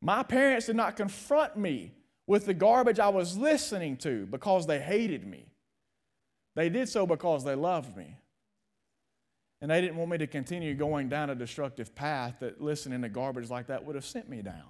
My 0.00 0.22
parents 0.22 0.66
did 0.66 0.76
not 0.76 0.96
confront 0.96 1.56
me 1.56 1.92
with 2.26 2.46
the 2.46 2.54
garbage 2.54 2.98
I 2.98 3.08
was 3.08 3.36
listening 3.36 3.96
to 3.98 4.26
because 4.26 4.66
they 4.66 4.78
hated 4.78 5.26
me. 5.26 5.46
They 6.54 6.68
did 6.68 6.88
so 6.88 7.06
because 7.06 7.44
they 7.44 7.54
loved 7.54 7.96
me. 7.96 8.16
And 9.64 9.70
they 9.70 9.80
didn't 9.80 9.96
want 9.96 10.10
me 10.10 10.18
to 10.18 10.26
continue 10.26 10.74
going 10.74 11.08
down 11.08 11.30
a 11.30 11.34
destructive 11.34 11.94
path 11.94 12.34
that 12.40 12.60
listening 12.60 13.00
to 13.00 13.08
garbage 13.08 13.48
like 13.48 13.68
that 13.68 13.82
would 13.82 13.94
have 13.94 14.04
sent 14.04 14.28
me 14.28 14.42
down. 14.42 14.66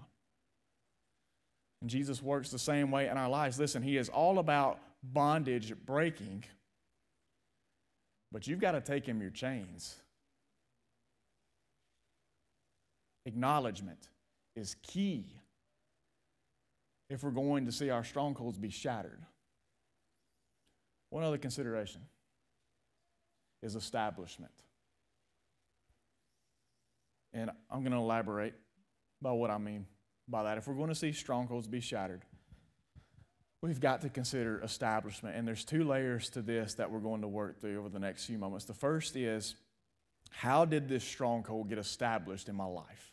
And 1.81 1.91
Jesus 1.91 2.23
works 2.23 2.51
the 2.51 2.61
same 2.61 2.93
way 2.93 3.09
in 3.09 3.17
our 3.17 3.29
lives. 3.29 3.59
Listen, 3.59 3.83
He 3.83 3.97
is 3.97 4.09
all 4.09 4.39
about 4.39 4.79
bondage 5.03 5.75
breaking, 5.85 6.45
but 8.31 8.47
you've 8.47 8.61
got 8.61 8.71
to 8.71 8.81
take 8.81 9.05
Him 9.05 9.21
your 9.21 9.33
chains. 9.33 9.97
Acknowledgement 13.27 14.11
is 14.55 14.77
key 14.81 15.25
if 17.11 17.25
we're 17.25 17.33
going 17.33 17.67
to 17.67 17.73
see 17.73 17.91
our 17.91 18.05
strongholds 18.05 18.59
be 18.59 18.71
shattered. 18.71 19.23
One 21.11 21.25
other 21.25 21.39
consideration 21.39 22.03
is 23.61 23.75
establishment. 23.75 24.53
And 27.35 27.51
I'm 27.71 27.81
going 27.81 27.93
to 27.93 27.99
elaborate 27.99 28.55
by 29.21 29.33
what 29.33 29.51
I 29.51 29.59
mean 29.59 29.87
by 30.29 30.45
that. 30.45 30.57
If 30.57 30.67
we're 30.67 30.75
going 30.75 30.89
to 30.89 30.95
see 30.95 31.13
strongholds 31.13 31.67
be 31.67 31.81
shattered, 31.81 32.23
we've 33.61 33.81
got 33.81 34.03
to 34.03 34.09
consider 34.09 34.63
establishment. 34.63 35.37
And 35.37 35.47
there's 35.47 35.65
two 35.65 35.85
layers 35.85 36.31
to 36.31 36.43
this 36.43 36.75
that 36.75 36.91
we're 36.91 37.01
going 37.01 37.23
to 37.23 37.29
work 37.29 37.61
through 37.61 37.79
over 37.79 37.89
the 37.89 37.99
next 37.99 38.27
few 38.27 38.39
moments. 38.39 38.65
The 38.65 38.75
first 38.75 39.17
is 39.17 39.57
how 40.31 40.65
did 40.65 40.89
this 40.89 41.05
stronghold 41.05 41.69
get 41.69 41.79
established 41.79 42.49
in 42.49 42.55
my 42.55 42.67
life? 42.67 43.13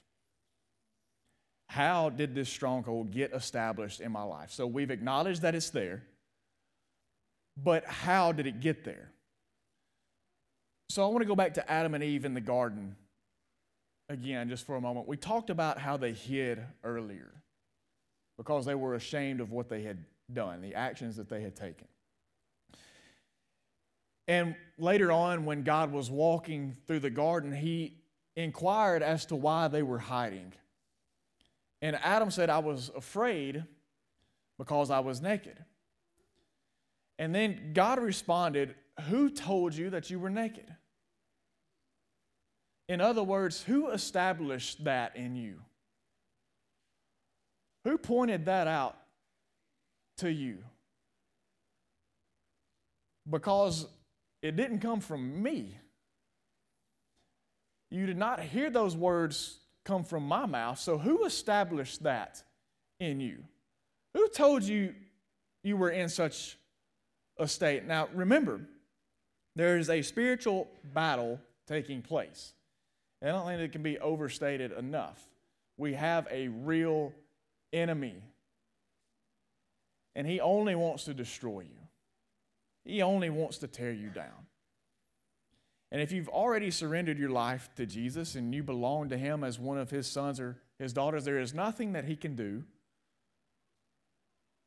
How 1.67 2.10
did 2.10 2.36
this 2.36 2.49
stronghold 2.49 3.12
get 3.12 3.34
established 3.34 4.01
in 4.01 4.12
my 4.12 4.23
life? 4.23 4.51
So 4.51 4.67
we've 4.67 4.91
acknowledged 4.91 5.41
that 5.43 5.55
it's 5.55 5.69
there, 5.69 6.03
but 7.55 7.86
how 7.86 8.34
did 8.34 8.45
it 8.45 8.60
get 8.60 8.84
there? 8.84 9.12
So 10.89 11.03
I 11.03 11.07
want 11.07 11.21
to 11.21 11.27
go 11.27 11.36
back 11.36 11.53
to 11.53 11.71
Adam 11.71 11.93
and 11.93 12.03
Eve 12.03 12.25
in 12.25 12.34
the 12.34 12.41
garden 12.41 12.97
again 14.12 14.50
just 14.50 14.65
for 14.65 14.76
a 14.76 14.82
moment. 14.82 15.08
We 15.08 15.17
talked 15.17 15.50
about 15.50 15.80
how 15.80 15.97
they 15.97 16.12
hid 16.12 16.62
earlier 16.84 17.32
because 18.38 18.65
they 18.65 18.76
were 18.76 18.95
ashamed 18.95 19.39
of 19.39 19.52
what 19.52 19.69
they 19.69 19.82
had 19.82 20.04
done, 20.32 20.62
the 20.62 20.76
actions 20.76 21.15
that 21.15 21.30
they 21.30 21.41
had 21.41 21.56
taken. 21.56 21.88
And 24.28 24.56
later 24.78 25.12
on, 25.12 25.45
when 25.45 25.63
God 25.63 25.91
was 25.91 26.12
walking 26.12 26.78
through 26.88 27.00
the 27.00 27.10
garden, 27.10 27.52
he 27.52 27.97
inquired 28.36 29.04
as 29.04 29.26
to 29.28 29.36
why 29.36 29.67
they 29.67 29.84
were 29.84 30.00
hiding. 30.00 30.54
And 31.82 31.97
Adam 32.04 32.32
said, 32.32 32.50
I 32.50 32.60
was 32.60 32.91
afraid 32.95 33.63
because 34.58 34.91
I 34.91 35.00
was 35.00 35.21
naked. 35.21 35.58
And 37.17 37.34
then 37.34 37.71
God 37.74 38.00
responded, 38.00 38.76
Who 39.10 39.30
told 39.30 39.74
you 39.74 39.89
that 39.89 40.10
you 40.10 40.19
were 40.19 40.30
naked? 40.30 40.76
In 42.91 42.99
other 42.99 43.23
words, 43.23 43.63
who 43.63 43.89
established 43.91 44.84
that 44.84 45.15
in 45.15 45.38
you? 45.38 45.62
Who 47.86 47.97
pointed 47.97 48.47
that 48.47 48.67
out 48.67 48.97
to 50.17 50.30
you? 50.30 50.58
Because 53.30 53.88
it 54.41 54.58
didn't 54.58 54.80
come 54.80 54.99
from 54.99 55.41
me. 55.41 55.77
You 57.91 58.06
did 58.06 58.17
not 58.17 58.41
hear 58.41 58.69
those 58.69 58.97
words 58.97 59.60
come 59.86 60.04
from 60.04 60.27
my 60.27 60.45
mouth. 60.45 60.77
So, 60.77 60.97
who 60.97 61.23
established 61.23 62.04
that 62.04 62.43
in 62.99 63.21
you? 63.21 63.38
Who 64.15 64.27
told 64.27 64.63
you 64.63 64.93
you 65.63 65.77
were 65.77 65.91
in 65.91 66.10
such 66.10 66.58
a 67.38 67.47
state? 67.47 67.86
Now, 67.86 68.10
remember, 68.13 68.60
there 69.56 69.77
is 69.77 69.89
a 69.89 70.01
spiritual 70.01 70.67
battle 70.93 71.39
taking 71.65 72.01
place. 72.01 72.51
I 73.21 73.27
don't 73.27 73.45
think 73.45 73.62
it 73.62 73.71
can 73.71 73.84
be 73.84 73.99
overstated 73.99 74.71
enough. 74.71 75.21
We 75.77 75.93
have 75.93 76.27
a 76.31 76.47
real 76.47 77.13
enemy, 77.71 78.15
and 80.15 80.25
he 80.25 80.39
only 80.39 80.75
wants 80.75 81.05
to 81.05 81.13
destroy 81.13 81.62
you, 81.62 81.88
he 82.84 83.01
only 83.01 83.29
wants 83.29 83.60
to 83.60 83.67
tear 83.67 83.91
you 83.91 84.10
down. 84.10 84.47
And 85.91 86.01
if 86.01 86.12
you've 86.12 86.29
already 86.29 86.71
surrendered 86.71 87.19
your 87.19 87.29
life 87.29 87.69
to 87.75 87.86
Jesus 87.86 88.36
and 88.36 88.55
you 88.55 88.63
belong 88.63 89.10
to 89.10 89.17
him 89.17 89.43
as 89.43 89.60
one 89.60 89.77
of 89.77 89.89
his 89.89 90.07
sons 90.07 90.39
or 90.39 90.57
his 90.79 90.93
daughters, 90.93 91.25
there 91.25 91.39
is 91.39 91.53
nothing 91.53 91.93
that 91.93 92.05
he 92.05 92.15
can 92.15 92.36
do 92.36 92.63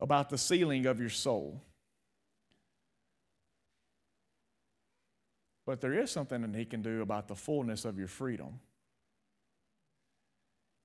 about 0.01 0.29
the 0.29 0.37
sealing 0.37 0.85
of 0.85 1.01
your 1.01 1.09
soul. 1.09 1.63
But 5.67 5.81
there 5.81 5.95
is 5.95 6.11
something 6.11 6.43
that 6.43 6.55
He 6.55 6.65
can 6.65 6.83
do 6.83 7.03
about 7.03 7.29
the 7.29 7.35
fullness 7.35 7.85
of 7.85 7.99
your 7.99 8.09
freedom. 8.09 8.61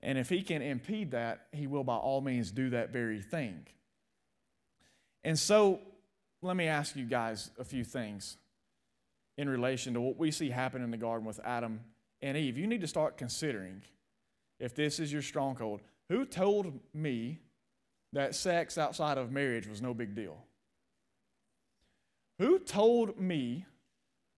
And 0.02 0.16
if 0.16 0.28
He 0.28 0.42
can 0.42 0.62
impede 0.62 1.10
that, 1.10 1.46
He 1.52 1.66
will 1.66 1.84
by 1.84 1.96
all 1.96 2.20
means 2.20 2.50
do 2.50 2.70
that 2.70 2.90
very 2.90 3.20
thing. 3.20 3.66
And 5.22 5.38
so, 5.38 5.80
let 6.42 6.56
me 6.56 6.66
ask 6.66 6.96
you 6.96 7.04
guys 7.04 7.50
a 7.58 7.64
few 7.64 7.84
things 7.84 8.38
in 9.36 9.48
relation 9.48 9.94
to 9.94 10.00
what 10.00 10.18
we 10.18 10.30
see 10.30 10.50
happen 10.50 10.82
in 10.82 10.90
the 10.90 10.96
garden 10.96 11.26
with 11.26 11.38
Adam 11.44 11.80
and 12.22 12.36
Eve. 12.36 12.56
You 12.56 12.66
need 12.66 12.80
to 12.80 12.86
start 12.86 13.18
considering 13.18 13.82
if 14.58 14.74
this 14.74 14.98
is 14.98 15.12
your 15.12 15.22
stronghold. 15.22 15.80
Who 16.08 16.24
told 16.24 16.78
me 16.94 17.40
that 18.12 18.34
sex 18.34 18.78
outside 18.78 19.18
of 19.18 19.30
marriage 19.30 19.66
was 19.66 19.80
no 19.80 19.94
big 19.94 20.14
deal? 20.14 20.38
Who 22.38 22.58
told 22.58 23.20
me 23.20 23.66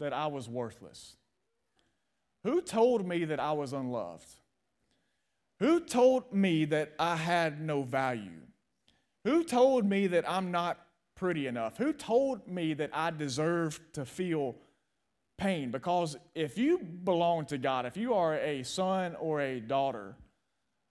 that 0.02 0.12
I 0.12 0.26
was 0.26 0.48
worthless? 0.48 1.16
Who 2.42 2.60
told 2.60 3.06
me 3.06 3.24
that 3.24 3.38
I 3.38 3.52
was 3.52 3.72
unloved? 3.72 4.28
Who 5.60 5.78
told 5.78 6.32
me 6.32 6.64
that 6.66 6.92
I 6.98 7.14
had 7.14 7.60
no 7.60 7.82
value? 7.82 8.42
Who 9.24 9.44
told 9.44 9.84
me 9.88 10.08
that 10.08 10.28
I'm 10.28 10.50
not 10.50 10.84
pretty 11.14 11.46
enough? 11.46 11.78
Who 11.78 11.92
told 11.92 12.48
me 12.48 12.74
that 12.74 12.90
I 12.92 13.12
deserve 13.12 13.80
to 13.92 14.04
feel 14.04 14.56
pain? 15.38 15.70
Because 15.70 16.16
if 16.34 16.58
you 16.58 16.78
belong 16.80 17.46
to 17.46 17.58
God, 17.58 17.86
if 17.86 17.96
you 17.96 18.14
are 18.14 18.34
a 18.34 18.64
son 18.64 19.14
or 19.20 19.40
a 19.40 19.60
daughter 19.60 20.16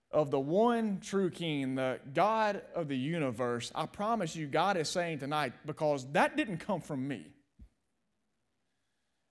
of 0.10 0.32
the 0.32 0.39
one 0.39 1.02
true 1.02 1.30
King, 1.30 1.76
the 1.76 2.00
God 2.13 2.62
of 2.74 2.88
the 2.88 2.97
universe, 2.97 3.74
I 3.76 3.88
promise 3.88 4.38
you, 4.38 4.47
God 4.47 4.78
is 4.78 4.88
saying 4.88 5.19
tonight, 5.19 5.52
because 5.65 6.10
that 6.13 6.38
didn't 6.38 6.60
come 6.60 6.80
from 6.80 7.06
me. 7.06 7.28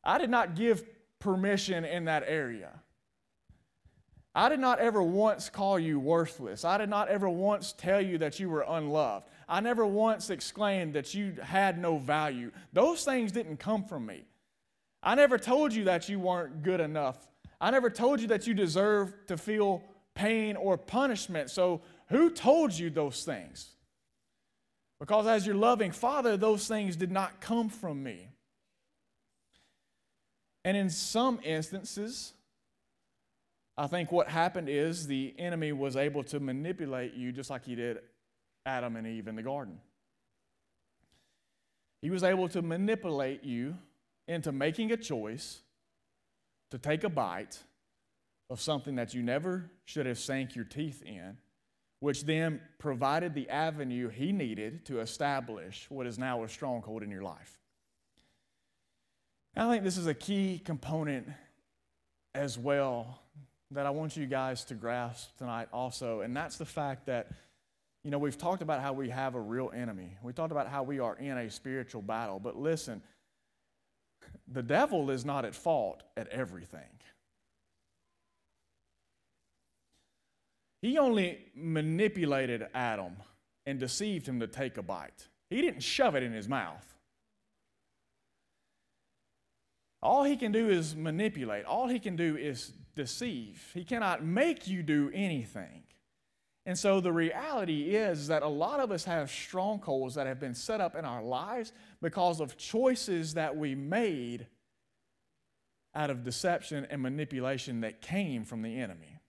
I 0.05 0.19
did 0.19 0.31
not 0.31 0.55
give 0.55 0.85
permission 1.19 1.85
in 1.85 2.07
that 2.07 2.25
area. 2.27 2.81
I 4.35 4.49
did 4.49 4.61
not 4.61 4.79
ever 4.79 5.03
once 5.03 5.51
call 5.51 5.79
you 5.79 5.99
worthless. 5.99 6.65
I 6.65 6.79
did 6.79 6.89
not 6.89 7.09
ever 7.09 7.29
once 7.29 7.73
tell 7.77 8.01
you 8.01 8.19
that 8.19 8.39
you 8.39 8.49
were 8.49 8.65
unloved. 8.67 9.29
I 9.49 9.61
never 9.61 9.85
once 9.85 10.31
exclaimed 10.31 10.95
that 10.95 11.15
you 11.15 11.35
had 11.43 11.79
no 11.79 11.99
value. 11.99 12.53
Those 12.73 13.05
things 13.05 13.33
didn't 13.33 13.59
come 13.59 13.85
from 13.85 14.07
me. 14.07 14.25
I 15.03 15.17
never 15.17 15.37
told 15.37 15.73
you 15.73 15.85
that 15.85 16.09
you 16.09 16.21
weren't 16.21 16.63
good 16.63 16.81
enough. 16.81 17.27
I 17.61 17.71
never 17.71 17.91
told 17.91 18.21
you 18.21 18.29
that 18.29 18.47
you 18.47 18.55
deserved 18.55 19.29
to 19.29 19.37
feel 19.37 19.83
pain 20.15 20.57
or 20.57 20.79
punishment. 20.79 21.51
So, 21.51 21.83
who 22.09 22.31
told 22.31 22.73
you 22.73 22.91
those 22.91 23.25
things? 23.25 23.73
Because 24.99 25.27
as 25.27 25.47
your 25.47 25.57
loving 25.57 25.93
father, 25.93 26.37
those 26.37 26.69
things 26.69 26.97
did 26.97 27.11
not 27.11 27.41
come 27.41 27.69
from 27.69 28.03
me. 28.03 28.29
And 30.64 30.77
in 30.77 30.90
some 30.90 31.40
instances, 31.42 32.35
I 33.77 33.87
think 33.87 34.12
what 34.12 34.29
happened 34.29 34.68
is 34.68 35.07
the 35.07 35.35
enemy 35.38 35.73
was 35.73 35.96
able 35.96 36.23
to 36.25 36.40
manipulate 36.40 37.14
you 37.14 37.33
just 37.33 37.49
like 37.49 37.64
he 37.64 37.75
did 37.75 37.99
Adam 38.66 38.96
and 38.96 39.07
Eve 39.07 39.27
in 39.27 39.37
the 39.37 39.42
garden. 39.42 39.81
He 42.03 42.11
was 42.11 42.23
able 42.23 42.49
to 42.49 42.62
manipulate 42.62 43.44
you 43.44 43.77
into 44.29 44.53
making 44.53 44.92
a 44.92 44.96
choice 44.96 45.61
to 46.70 46.79
take 46.79 47.05
a 47.05 47.09
bite 47.09 47.59
of 48.49 48.61
something 48.61 48.96
that 48.96 49.14
you 49.14 49.23
never 49.23 49.70
should 49.85 50.07
have 50.07 50.18
sank 50.18 50.55
your 50.55 50.64
teeth 50.64 51.03
in, 51.05 51.37
which 52.01 52.25
then 52.25 52.61
provided 52.79 53.35
the 53.35 53.49
avenue 53.49 54.09
he 54.09 54.33
needed 54.33 54.85
to 54.87 55.01
establish 55.01 55.87
what 55.88 56.07
is 56.07 56.18
now 56.18 56.42
a 56.42 56.49
stronghold 56.49 57.03
in 57.03 57.11
your 57.11 57.23
life. 57.23 57.60
I 59.57 59.69
think 59.69 59.85
this 59.85 59.97
is 59.97 60.07
a 60.07 60.15
key 60.15 60.61
component 60.65 61.29
as 62.35 62.59
well 62.59 63.21
that 63.73 63.87
I 63.87 63.91
want 63.91 64.17
you 64.17 64.27
guys 64.27 64.65
to 64.67 64.75
grasp 64.75 65.37
tonight 65.39 65.69
also, 65.73 66.21
and 66.21 66.37
that's 66.37 66.57
the 66.57 66.65
fact 66.65 67.07
that, 67.07 67.31
you 68.05 68.11
know, 68.11 68.19
we've 68.19 68.39
talked 68.39 68.63
about 68.63 68.81
how 68.81 68.93
we 68.93 69.11
have 69.11 69.35
a 69.35 69.41
real 69.41 69.71
enemy. 69.75 70.17
We 70.23 70.33
talked 70.33 70.53
about 70.53 70.69
how 70.69 70.83
we 70.83 70.99
are 70.99 71.17
in 71.17 71.37
a 71.37 71.51
spiritual 71.51 72.03
battle, 72.03 72.41
but 72.41 72.57
listen, 72.57 73.03
the 74.49 74.63
devil 74.63 75.11
is 75.11 75.25
not 75.25 75.45
at 75.45 75.55
fault 75.55 76.03
at 76.17 76.29
everything. 76.29 76.81
He 80.83 80.97
only 80.97 81.39
manipulated 81.55 82.67
Adam 82.75 83.17
and 83.67 83.79
deceived 83.79 84.27
him 84.27 84.41
to 84.41 84.47
take 84.47 84.79
a 84.79 84.83
bite. 84.83 85.29
He 85.51 85.61
didn't 85.61 85.83
shove 85.83 86.15
it 86.15 86.23
in 86.23 86.33
his 86.33 86.49
mouth. 86.49 86.87
All 90.03 90.25
he 90.25 90.37
can 90.37 90.53
do 90.53 90.69
is 90.69 90.97
manipulate. 90.97 91.65
All 91.67 91.89
he 91.89 91.99
can 91.99 92.17
do 92.17 92.37
is 92.37 92.73
deceive. 92.95 93.71
He 93.75 93.85
cannot 93.85 94.25
make 94.25 94.67
you 94.67 94.83
do 94.83 95.11
anything. 95.13 95.83
And 96.67 96.79
so 96.79 97.01
the 97.01 97.13
reality 97.13 97.95
is 97.95 98.29
that 98.29 98.43
a 98.43 98.49
lot 98.49 98.81
of 98.81 98.91
us 98.91 99.05
have 99.05 99.31
strongholds 99.31 100.15
that 100.15 100.27
have 100.27 100.39
been 100.39 100.55
set 100.55 100.81
up 100.81 100.95
in 100.95 101.05
our 101.05 101.23
lives 101.23 101.73
because 102.01 102.41
of 102.41 102.57
choices 102.57 103.35
that 103.35 103.57
we 103.57 103.75
made 103.75 104.47
out 105.95 106.11
of 106.11 106.23
deception 106.23 106.87
and 106.91 107.03
manipulation 107.03 107.81
that 107.81 108.01
came 108.01 108.45
from 108.45 108.63
the 108.63 108.79
enemy. 108.79 109.21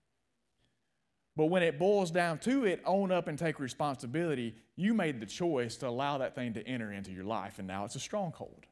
But 1.35 1.45
when 1.45 1.63
it 1.63 1.79
boils 1.79 2.11
down 2.11 2.39
to 2.39 2.65
it, 2.65 2.81
own 2.85 3.11
up 3.11 3.27
and 3.27 3.39
take 3.39 3.59
responsibility. 3.59 4.55
You 4.75 4.93
made 4.93 5.19
the 5.19 5.25
choice 5.25 5.77
to 5.77 5.87
allow 5.87 6.17
that 6.17 6.35
thing 6.35 6.53
to 6.53 6.67
enter 6.67 6.91
into 6.91 7.11
your 7.11 7.23
life, 7.23 7.57
and 7.57 7.67
now 7.67 7.85
it's 7.85 7.95
a 7.95 7.99
stronghold. 7.99 8.67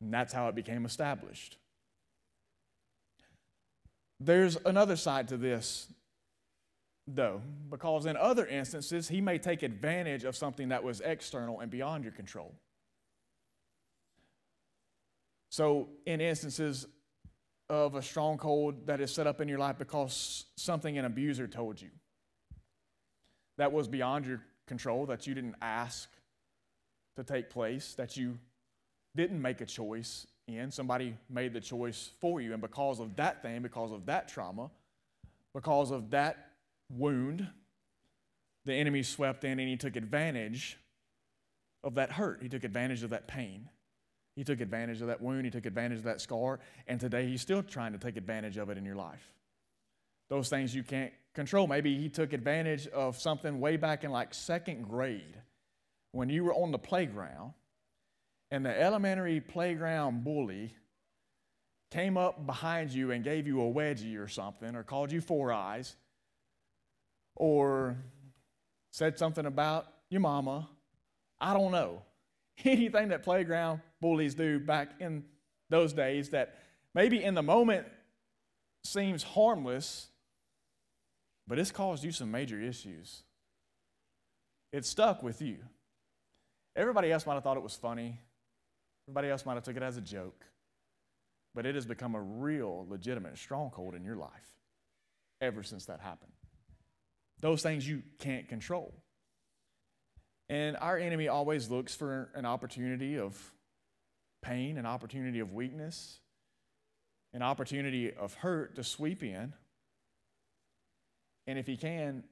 And 0.00 0.12
that's 0.12 0.32
how 0.32 0.48
it 0.48 0.54
became 0.54 0.84
established. 0.84 1.56
There's 4.20 4.56
another 4.64 4.96
side 4.96 5.28
to 5.28 5.36
this, 5.36 5.88
though, 7.06 7.42
because 7.70 8.06
in 8.06 8.16
other 8.16 8.46
instances, 8.46 9.08
he 9.08 9.20
may 9.20 9.38
take 9.38 9.62
advantage 9.62 10.24
of 10.24 10.36
something 10.36 10.68
that 10.68 10.82
was 10.82 11.00
external 11.00 11.60
and 11.60 11.70
beyond 11.70 12.04
your 12.04 12.12
control. 12.12 12.54
So, 15.50 15.88
in 16.06 16.20
instances 16.20 16.86
of 17.68 17.94
a 17.94 18.02
stronghold 18.02 18.86
that 18.86 19.00
is 19.00 19.12
set 19.12 19.26
up 19.26 19.40
in 19.40 19.48
your 19.48 19.58
life 19.58 19.76
because 19.78 20.44
something 20.56 20.98
an 20.98 21.04
abuser 21.04 21.48
told 21.48 21.80
you 21.80 21.88
that 23.58 23.72
was 23.72 23.88
beyond 23.88 24.26
your 24.26 24.42
control, 24.66 25.06
that 25.06 25.26
you 25.26 25.34
didn't 25.34 25.56
ask 25.60 26.08
to 27.16 27.24
take 27.24 27.50
place, 27.50 27.94
that 27.94 28.16
you 28.16 28.38
didn't 29.16 29.40
make 29.40 29.60
a 29.60 29.66
choice 29.66 30.26
in. 30.46 30.70
Somebody 30.70 31.16
made 31.28 31.52
the 31.52 31.60
choice 31.60 32.10
for 32.20 32.40
you. 32.40 32.52
And 32.52 32.62
because 32.62 33.00
of 33.00 33.16
that 33.16 33.42
thing, 33.42 33.62
because 33.62 33.92
of 33.92 34.06
that 34.06 34.28
trauma, 34.28 34.70
because 35.54 35.90
of 35.90 36.10
that 36.10 36.52
wound, 36.90 37.48
the 38.64 38.74
enemy 38.74 39.02
swept 39.02 39.44
in 39.44 39.58
and 39.58 39.68
he 39.68 39.76
took 39.76 39.96
advantage 39.96 40.78
of 41.82 41.94
that 41.94 42.12
hurt. 42.12 42.42
He 42.42 42.48
took 42.48 42.64
advantage 42.64 43.02
of 43.02 43.10
that 43.10 43.26
pain. 43.26 43.68
He 44.34 44.44
took 44.44 44.60
advantage 44.60 45.00
of 45.00 45.06
that 45.06 45.20
wound. 45.22 45.44
He 45.44 45.50
took 45.50 45.66
advantage 45.66 45.98
of 45.98 46.04
that 46.04 46.20
scar. 46.20 46.60
And 46.86 47.00
today 47.00 47.26
he's 47.26 47.40
still 47.40 47.62
trying 47.62 47.92
to 47.92 47.98
take 47.98 48.16
advantage 48.16 48.58
of 48.58 48.70
it 48.70 48.76
in 48.76 48.84
your 48.84 48.96
life. 48.96 49.32
Those 50.28 50.48
things 50.48 50.74
you 50.74 50.82
can't 50.82 51.12
control. 51.34 51.66
Maybe 51.66 51.96
he 51.96 52.08
took 52.08 52.32
advantage 52.32 52.86
of 52.88 53.18
something 53.18 53.60
way 53.60 53.76
back 53.76 54.04
in 54.04 54.10
like 54.10 54.34
second 54.34 54.88
grade 54.88 55.36
when 56.12 56.28
you 56.28 56.44
were 56.44 56.54
on 56.54 56.72
the 56.72 56.78
playground 56.78 57.52
and 58.50 58.64
the 58.64 58.80
elementary 58.80 59.40
playground 59.40 60.24
bully 60.24 60.74
came 61.90 62.16
up 62.16 62.46
behind 62.46 62.90
you 62.90 63.10
and 63.10 63.24
gave 63.24 63.46
you 63.46 63.60
a 63.60 63.72
wedgie 63.72 64.18
or 64.18 64.28
something, 64.28 64.74
or 64.74 64.82
called 64.82 65.12
you 65.12 65.20
four 65.20 65.52
eyes, 65.52 65.96
or 67.34 67.96
said 68.92 69.18
something 69.18 69.46
about 69.46 69.86
your 70.10 70.20
mama, 70.20 70.68
I 71.40 71.52
don't 71.52 71.72
know. 71.72 72.02
Anything 72.64 73.08
that 73.08 73.22
playground 73.22 73.80
bullies 74.00 74.34
do 74.34 74.58
back 74.58 74.92
in 75.00 75.24
those 75.68 75.92
days 75.92 76.30
that 76.30 76.58
maybe 76.94 77.22
in 77.22 77.34
the 77.34 77.42
moment 77.42 77.86
seems 78.84 79.22
harmless, 79.22 80.08
but 81.46 81.58
it's 81.58 81.70
caused 81.70 82.04
you 82.04 82.12
some 82.12 82.30
major 82.30 82.60
issues. 82.60 83.22
It 84.72 84.84
stuck 84.84 85.22
with 85.22 85.42
you. 85.42 85.58
Everybody 86.74 87.10
else 87.10 87.26
might 87.26 87.34
have 87.34 87.42
thought 87.42 87.56
it 87.56 87.62
was 87.62 87.74
funny. 87.74 88.20
Everybody 89.06 89.30
else 89.30 89.46
might 89.46 89.54
have 89.54 89.62
took 89.62 89.76
it 89.76 89.82
as 89.82 89.96
a 89.96 90.00
joke, 90.00 90.44
but 91.54 91.64
it 91.64 91.74
has 91.74 91.86
become 91.86 92.14
a 92.14 92.20
real, 92.20 92.86
legitimate 92.88 93.38
stronghold 93.38 93.94
in 93.94 94.04
your 94.04 94.16
life 94.16 94.30
ever 95.40 95.62
since 95.62 95.86
that 95.86 96.00
happened. 96.00 96.32
Those 97.40 97.62
things 97.62 97.86
you 97.86 98.02
can't 98.18 98.48
control. 98.48 98.94
And 100.48 100.76
our 100.76 100.96
enemy 100.96 101.28
always 101.28 101.70
looks 101.70 101.94
for 101.94 102.30
an 102.34 102.46
opportunity 102.46 103.18
of 103.18 103.52
pain, 104.42 104.78
an 104.78 104.86
opportunity 104.86 105.40
of 105.40 105.52
weakness, 105.52 106.20
an 107.32 107.42
opportunity 107.42 108.12
of 108.12 108.34
hurt 108.34 108.76
to 108.76 108.84
sweep 108.84 109.22
in. 109.22 109.52
And 111.46 111.58
if 111.58 111.66
he 111.66 111.76
can, 111.76 112.24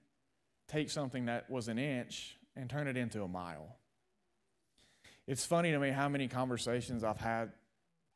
take 0.68 0.90
something 0.90 1.26
that 1.26 1.50
was 1.50 1.68
an 1.68 1.78
inch 1.78 2.36
and 2.56 2.70
turn 2.70 2.88
it 2.88 2.96
into 2.96 3.22
a 3.22 3.28
mile. 3.28 3.76
It's 5.26 5.46
funny 5.46 5.72
to 5.72 5.78
me 5.78 5.90
how 5.90 6.08
many 6.08 6.28
conversations 6.28 7.02
I've 7.02 7.20
had 7.20 7.50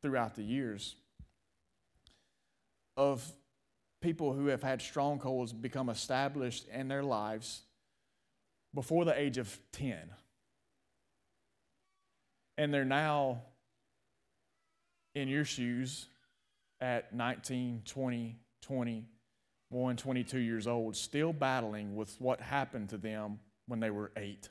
throughout 0.03 0.35
the 0.35 0.43
years 0.43 0.97
of 2.97 3.25
people 4.01 4.35
who 4.35 4.49
have 4.49 4.63
had 4.63 4.83
strongholds 4.83 5.53
become 5.53 5.89
established 5.89 6.67
in 6.69 6.89
their 6.89 7.03
lives 7.03 7.63
before 8.75 9.05
the 9.05 9.19
age 9.19 9.39
of 9.39 9.59
10. 9.73 9.97
And 12.59 12.75
they're 12.75 12.85
now 12.85 13.43
in 15.15 15.29
your 15.29 15.45
shoes 15.45 16.07
at 16.81 17.15
19, 17.15 17.83
20, 17.87 18.37
21, 18.63 19.97
22 19.97 20.39
years 20.39 20.67
old, 20.67 20.97
still 20.97 21.33
battling 21.33 21.97
with 21.97 22.21
what 22.21 22.41
happened 22.41 22.91
to 22.91 22.99
them 22.99 23.39
when 23.67 23.81
they 23.81 23.91
were 23.91 24.13
eight 24.17 24.49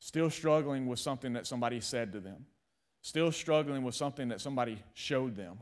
still 0.00 0.30
struggling 0.30 0.86
with 0.86 0.98
something 0.98 1.34
that 1.34 1.46
somebody 1.46 1.80
said 1.80 2.12
to 2.12 2.20
them, 2.20 2.46
still 3.02 3.30
struggling 3.30 3.84
with 3.84 3.94
something 3.94 4.28
that 4.28 4.40
somebody 4.40 4.82
showed 4.94 5.36
them, 5.36 5.58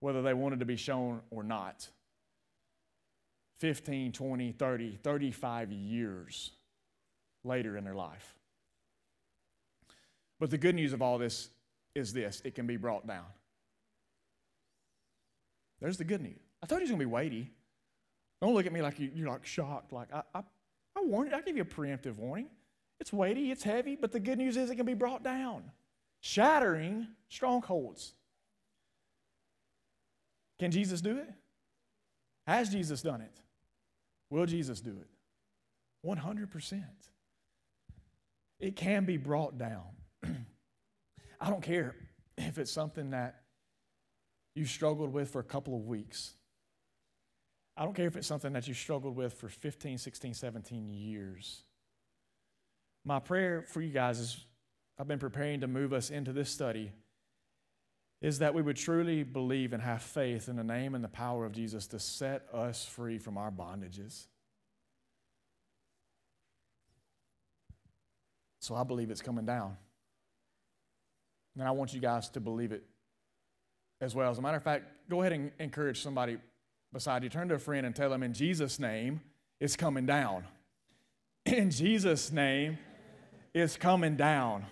whether 0.00 0.20
they 0.20 0.34
wanted 0.34 0.60
to 0.60 0.66
be 0.66 0.76
shown 0.76 1.20
or 1.30 1.42
not. 1.42 1.88
15, 3.58 4.12
20, 4.12 4.52
30, 4.52 4.98
35 5.02 5.72
years 5.72 6.50
later 7.44 7.76
in 7.76 7.84
their 7.84 7.94
life. 7.94 8.34
But 10.38 10.50
the 10.50 10.58
good 10.58 10.74
news 10.74 10.92
of 10.92 11.02
all 11.02 11.18
this 11.18 11.50
is 11.94 12.12
this 12.12 12.40
it 12.44 12.54
can 12.54 12.66
be 12.66 12.76
brought 12.76 13.06
down. 13.06 13.26
There's 15.80 15.98
the 15.98 16.04
good 16.04 16.22
news. 16.22 16.38
I 16.62 16.66
thought 16.66 16.76
he 16.76 16.82
was 16.82 16.90
going 16.90 17.00
to 17.00 17.06
be 17.06 17.10
weighty. 17.10 17.50
Don't 18.40 18.54
look 18.54 18.66
at 18.66 18.72
me 18.72 18.82
like 18.82 18.98
you, 18.98 19.26
are 19.26 19.32
like 19.32 19.46
shocked. 19.46 19.92
Like, 19.92 20.12
I, 20.12 20.22
I, 20.34 20.42
I 20.96 21.02
warned 21.02 21.30
you. 21.30 21.36
I 21.36 21.40
gave 21.42 21.56
you 21.56 21.62
a 21.62 21.66
preemptive 21.66 22.16
warning. 22.16 22.48
It's 23.00 23.12
weighty, 23.12 23.50
it's 23.50 23.62
heavy, 23.62 23.96
but 23.96 24.12
the 24.12 24.20
good 24.20 24.38
news 24.38 24.56
is 24.56 24.70
it 24.70 24.76
can 24.76 24.86
be 24.86 24.94
brought 24.94 25.24
down, 25.24 25.64
shattering 26.20 27.08
strongholds. 27.28 28.12
Can 30.58 30.70
Jesus 30.70 31.00
do 31.00 31.16
it? 31.16 31.32
Has 32.46 32.68
Jesus 32.68 33.00
done 33.00 33.22
it? 33.22 33.40
Will 34.28 34.44
Jesus 34.44 34.80
do 34.80 34.90
it? 34.90 35.08
100%. 36.06 36.82
It 38.58 38.76
can 38.76 39.06
be 39.06 39.16
brought 39.16 39.56
down. 39.56 39.84
I 41.40 41.48
don't 41.48 41.62
care 41.62 41.94
if 42.36 42.58
it's 42.58 42.70
something 42.70 43.10
that 43.10 43.40
you 44.54 44.66
struggled 44.66 45.12
with 45.12 45.30
for 45.30 45.40
a 45.40 45.44
couple 45.44 45.74
of 45.74 45.86
weeks. 45.86 46.34
I 47.76 47.84
don't 47.84 47.94
care 47.94 48.06
if 48.06 48.16
it's 48.16 48.26
something 48.26 48.52
that 48.52 48.68
you 48.68 48.74
struggled 48.74 49.16
with 49.16 49.32
for 49.32 49.48
15, 49.48 49.96
16, 49.96 50.34
17 50.34 50.88
years. 50.88 51.62
My 53.04 53.18
prayer 53.18 53.64
for 53.66 53.80
you 53.80 53.90
guys 53.90 54.18
is 54.18 54.44
I've 54.98 55.08
been 55.08 55.18
preparing 55.18 55.60
to 55.60 55.66
move 55.66 55.92
us 55.92 56.10
into 56.10 56.32
this 56.32 56.50
study 56.50 56.92
is 58.20 58.40
that 58.40 58.52
we 58.52 58.60
would 58.60 58.76
truly 58.76 59.22
believe 59.22 59.72
and 59.72 59.82
have 59.82 60.02
faith 60.02 60.48
in 60.48 60.56
the 60.56 60.64
name 60.64 60.94
and 60.94 61.02
the 61.02 61.08
power 61.08 61.46
of 61.46 61.52
Jesus 61.52 61.86
to 61.86 61.98
set 61.98 62.46
us 62.52 62.84
free 62.84 63.18
from 63.18 63.38
our 63.38 63.50
bondages. 63.50 64.26
So 68.60 68.74
I 68.74 68.84
believe 68.84 69.10
it's 69.10 69.22
coming 69.22 69.46
down. 69.46 69.76
And 71.58 71.66
I 71.66 71.70
want 71.70 71.94
you 71.94 72.00
guys 72.00 72.28
to 72.30 72.40
believe 72.40 72.72
it 72.72 72.84
as 74.02 74.14
well. 74.14 74.30
As 74.30 74.38
a 74.38 74.42
matter 74.42 74.58
of 74.58 74.62
fact, 74.62 74.84
go 75.08 75.22
ahead 75.22 75.32
and 75.32 75.50
encourage 75.58 76.02
somebody 76.02 76.36
beside 76.92 77.22
you. 77.22 77.30
Turn 77.30 77.48
to 77.48 77.54
a 77.54 77.58
friend 77.58 77.86
and 77.86 77.96
tell 77.96 78.10
them, 78.10 78.22
in 78.22 78.34
Jesus' 78.34 78.78
name, 78.78 79.22
it's 79.60 79.76
coming 79.76 80.04
down. 80.04 80.44
In 81.46 81.70
Jesus' 81.70 82.30
name, 82.30 82.78
is 83.54 83.76
coming 83.76 84.16
down. 84.16 84.66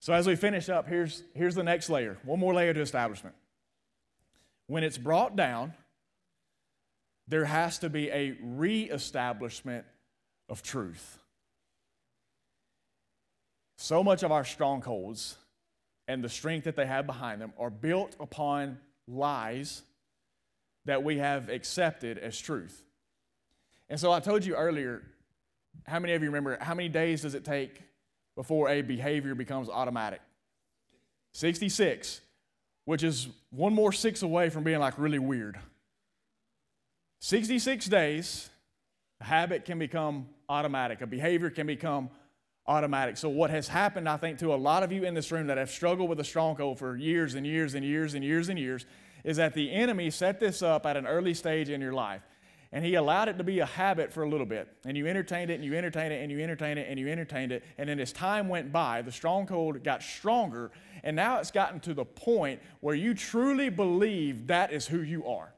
So, 0.00 0.12
as 0.12 0.26
we 0.26 0.36
finish 0.36 0.68
up, 0.68 0.86
here's, 0.86 1.22
here's 1.34 1.54
the 1.54 1.62
next 1.62 1.88
layer 1.88 2.18
one 2.24 2.38
more 2.38 2.54
layer 2.54 2.74
to 2.74 2.80
establishment. 2.80 3.34
When 4.66 4.84
it's 4.84 4.98
brought 4.98 5.36
down, 5.36 5.72
there 7.26 7.44
has 7.44 7.78
to 7.78 7.88
be 7.88 8.10
a 8.10 8.36
reestablishment 8.42 9.86
of 10.48 10.62
truth. 10.62 11.18
So 13.76 14.02
much 14.02 14.22
of 14.22 14.30
our 14.30 14.44
strongholds 14.44 15.36
and 16.06 16.22
the 16.22 16.28
strength 16.28 16.64
that 16.64 16.76
they 16.76 16.86
have 16.86 17.06
behind 17.06 17.40
them 17.40 17.52
are 17.58 17.70
built 17.70 18.14
upon 18.20 18.78
lies 19.08 19.82
that 20.84 21.02
we 21.02 21.18
have 21.18 21.48
accepted 21.48 22.18
as 22.18 22.38
truth. 22.38 22.84
And 23.88 23.98
so 23.98 24.12
I 24.12 24.20
told 24.20 24.44
you 24.44 24.54
earlier, 24.54 25.02
how 25.86 25.98
many 25.98 26.14
of 26.14 26.22
you 26.22 26.28
remember 26.28 26.56
how 26.60 26.74
many 26.74 26.88
days 26.88 27.22
does 27.22 27.34
it 27.34 27.44
take 27.44 27.82
before 28.36 28.68
a 28.68 28.82
behavior 28.82 29.34
becomes 29.34 29.68
automatic? 29.68 30.20
66, 31.32 32.20
which 32.84 33.02
is 33.02 33.28
one 33.50 33.74
more 33.74 33.92
six 33.92 34.22
away 34.22 34.48
from 34.50 34.64
being 34.64 34.78
like 34.78 34.98
really 34.98 35.18
weird. 35.18 35.58
66 37.20 37.86
days, 37.86 38.50
a 39.20 39.24
habit 39.24 39.64
can 39.64 39.78
become 39.78 40.28
automatic, 40.48 41.00
a 41.00 41.06
behavior 41.06 41.50
can 41.50 41.66
become 41.66 42.10
automatic. 42.66 43.16
So, 43.16 43.28
what 43.28 43.50
has 43.50 43.68
happened, 43.68 44.08
I 44.08 44.16
think, 44.16 44.38
to 44.40 44.54
a 44.54 44.56
lot 44.56 44.82
of 44.82 44.92
you 44.92 45.04
in 45.04 45.14
this 45.14 45.32
room 45.32 45.46
that 45.48 45.58
have 45.58 45.70
struggled 45.70 46.08
with 46.08 46.20
a 46.20 46.24
stronghold 46.24 46.78
for 46.78 46.96
years 46.96 47.34
and 47.34 47.46
years 47.46 47.74
and 47.74 47.84
years 47.84 48.14
and 48.14 48.24
years 48.24 48.48
and 48.48 48.58
years, 48.58 48.86
is 49.24 49.38
that 49.38 49.54
the 49.54 49.72
enemy 49.72 50.10
set 50.10 50.38
this 50.38 50.62
up 50.62 50.86
at 50.86 50.96
an 50.96 51.06
early 51.06 51.34
stage 51.34 51.70
in 51.70 51.80
your 51.80 51.92
life. 51.92 52.22
And 52.74 52.84
he 52.84 52.96
allowed 52.96 53.28
it 53.28 53.38
to 53.38 53.44
be 53.44 53.60
a 53.60 53.66
habit 53.66 54.12
for 54.12 54.24
a 54.24 54.28
little 54.28 54.44
bit. 54.44 54.68
And 54.84 54.96
you 54.96 55.06
entertained 55.06 55.50
it 55.50 55.54
and 55.54 55.64
you 55.64 55.74
entertained 55.74 56.12
it 56.12 56.20
and 56.20 56.30
you 56.30 56.40
entertained 56.40 56.78
it 56.78 56.88
and 56.90 57.00
you 57.00 57.08
entertained 57.08 57.52
it. 57.52 57.64
And 57.78 57.88
then 57.88 57.98
as 57.98 58.12
time 58.12 58.48
went 58.48 58.72
by, 58.72 59.00
the 59.00 59.12
stronghold 59.12 59.82
got 59.82 60.02
stronger. 60.02 60.72
And 61.02 61.16
now 61.16 61.38
it's 61.38 61.50
gotten 61.50 61.80
to 61.80 61.94
the 61.94 62.04
point 62.04 62.60
where 62.80 62.94
you 62.94 63.14
truly 63.14 63.70
believe 63.70 64.48
that 64.48 64.72
is 64.72 64.86
who 64.86 65.00
you 65.00 65.24
are 65.24 65.54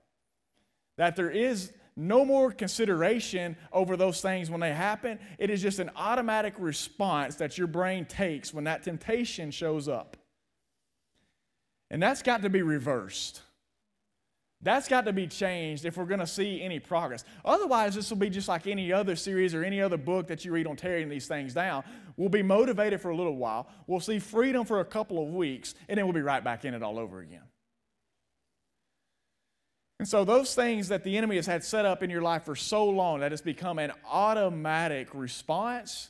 that 0.96 1.16
there 1.16 1.30
is 1.30 1.72
no 1.96 2.24
more 2.24 2.52
consideration 2.52 3.56
over 3.72 3.96
those 3.96 4.20
things 4.20 4.50
when 4.50 4.60
they 4.60 4.72
happen. 4.72 5.18
It 5.38 5.48
is 5.48 5.62
just 5.62 5.78
an 5.78 5.90
automatic 5.96 6.54
response 6.58 7.36
that 7.36 7.56
your 7.56 7.66
brain 7.66 8.04
takes 8.04 8.52
when 8.52 8.64
that 8.64 8.82
temptation 8.82 9.50
shows 9.50 9.88
up. 9.88 10.16
And 11.90 12.02
that's 12.02 12.22
got 12.22 12.42
to 12.42 12.50
be 12.50 12.62
reversed. 12.62 13.42
That's 14.66 14.88
got 14.88 15.04
to 15.04 15.12
be 15.12 15.28
changed 15.28 15.84
if 15.84 15.96
we're 15.96 16.06
going 16.06 16.18
to 16.18 16.26
see 16.26 16.60
any 16.60 16.80
progress. 16.80 17.24
Otherwise, 17.44 17.94
this 17.94 18.10
will 18.10 18.16
be 18.16 18.28
just 18.28 18.48
like 18.48 18.66
any 18.66 18.92
other 18.92 19.14
series 19.14 19.54
or 19.54 19.62
any 19.62 19.80
other 19.80 19.96
book 19.96 20.26
that 20.26 20.44
you 20.44 20.50
read 20.50 20.66
on 20.66 20.74
tearing 20.74 21.08
these 21.08 21.28
things 21.28 21.54
down. 21.54 21.84
We'll 22.16 22.30
be 22.30 22.42
motivated 22.42 23.00
for 23.00 23.10
a 23.10 23.16
little 23.16 23.36
while, 23.36 23.68
we'll 23.86 24.00
see 24.00 24.18
freedom 24.18 24.66
for 24.66 24.80
a 24.80 24.84
couple 24.84 25.22
of 25.22 25.32
weeks, 25.32 25.76
and 25.88 25.96
then 25.96 26.04
we'll 26.04 26.14
be 26.14 26.20
right 26.20 26.42
back 26.42 26.64
in 26.64 26.74
it 26.74 26.82
all 26.82 26.98
over 26.98 27.20
again. 27.20 27.44
And 30.00 30.08
so, 30.08 30.24
those 30.24 30.52
things 30.56 30.88
that 30.88 31.04
the 31.04 31.16
enemy 31.16 31.36
has 31.36 31.46
had 31.46 31.62
set 31.62 31.86
up 31.86 32.02
in 32.02 32.10
your 32.10 32.22
life 32.22 32.44
for 32.44 32.56
so 32.56 32.86
long 32.88 33.20
that 33.20 33.32
it's 33.32 33.42
become 33.42 33.78
an 33.78 33.92
automatic 34.10 35.14
response 35.14 36.08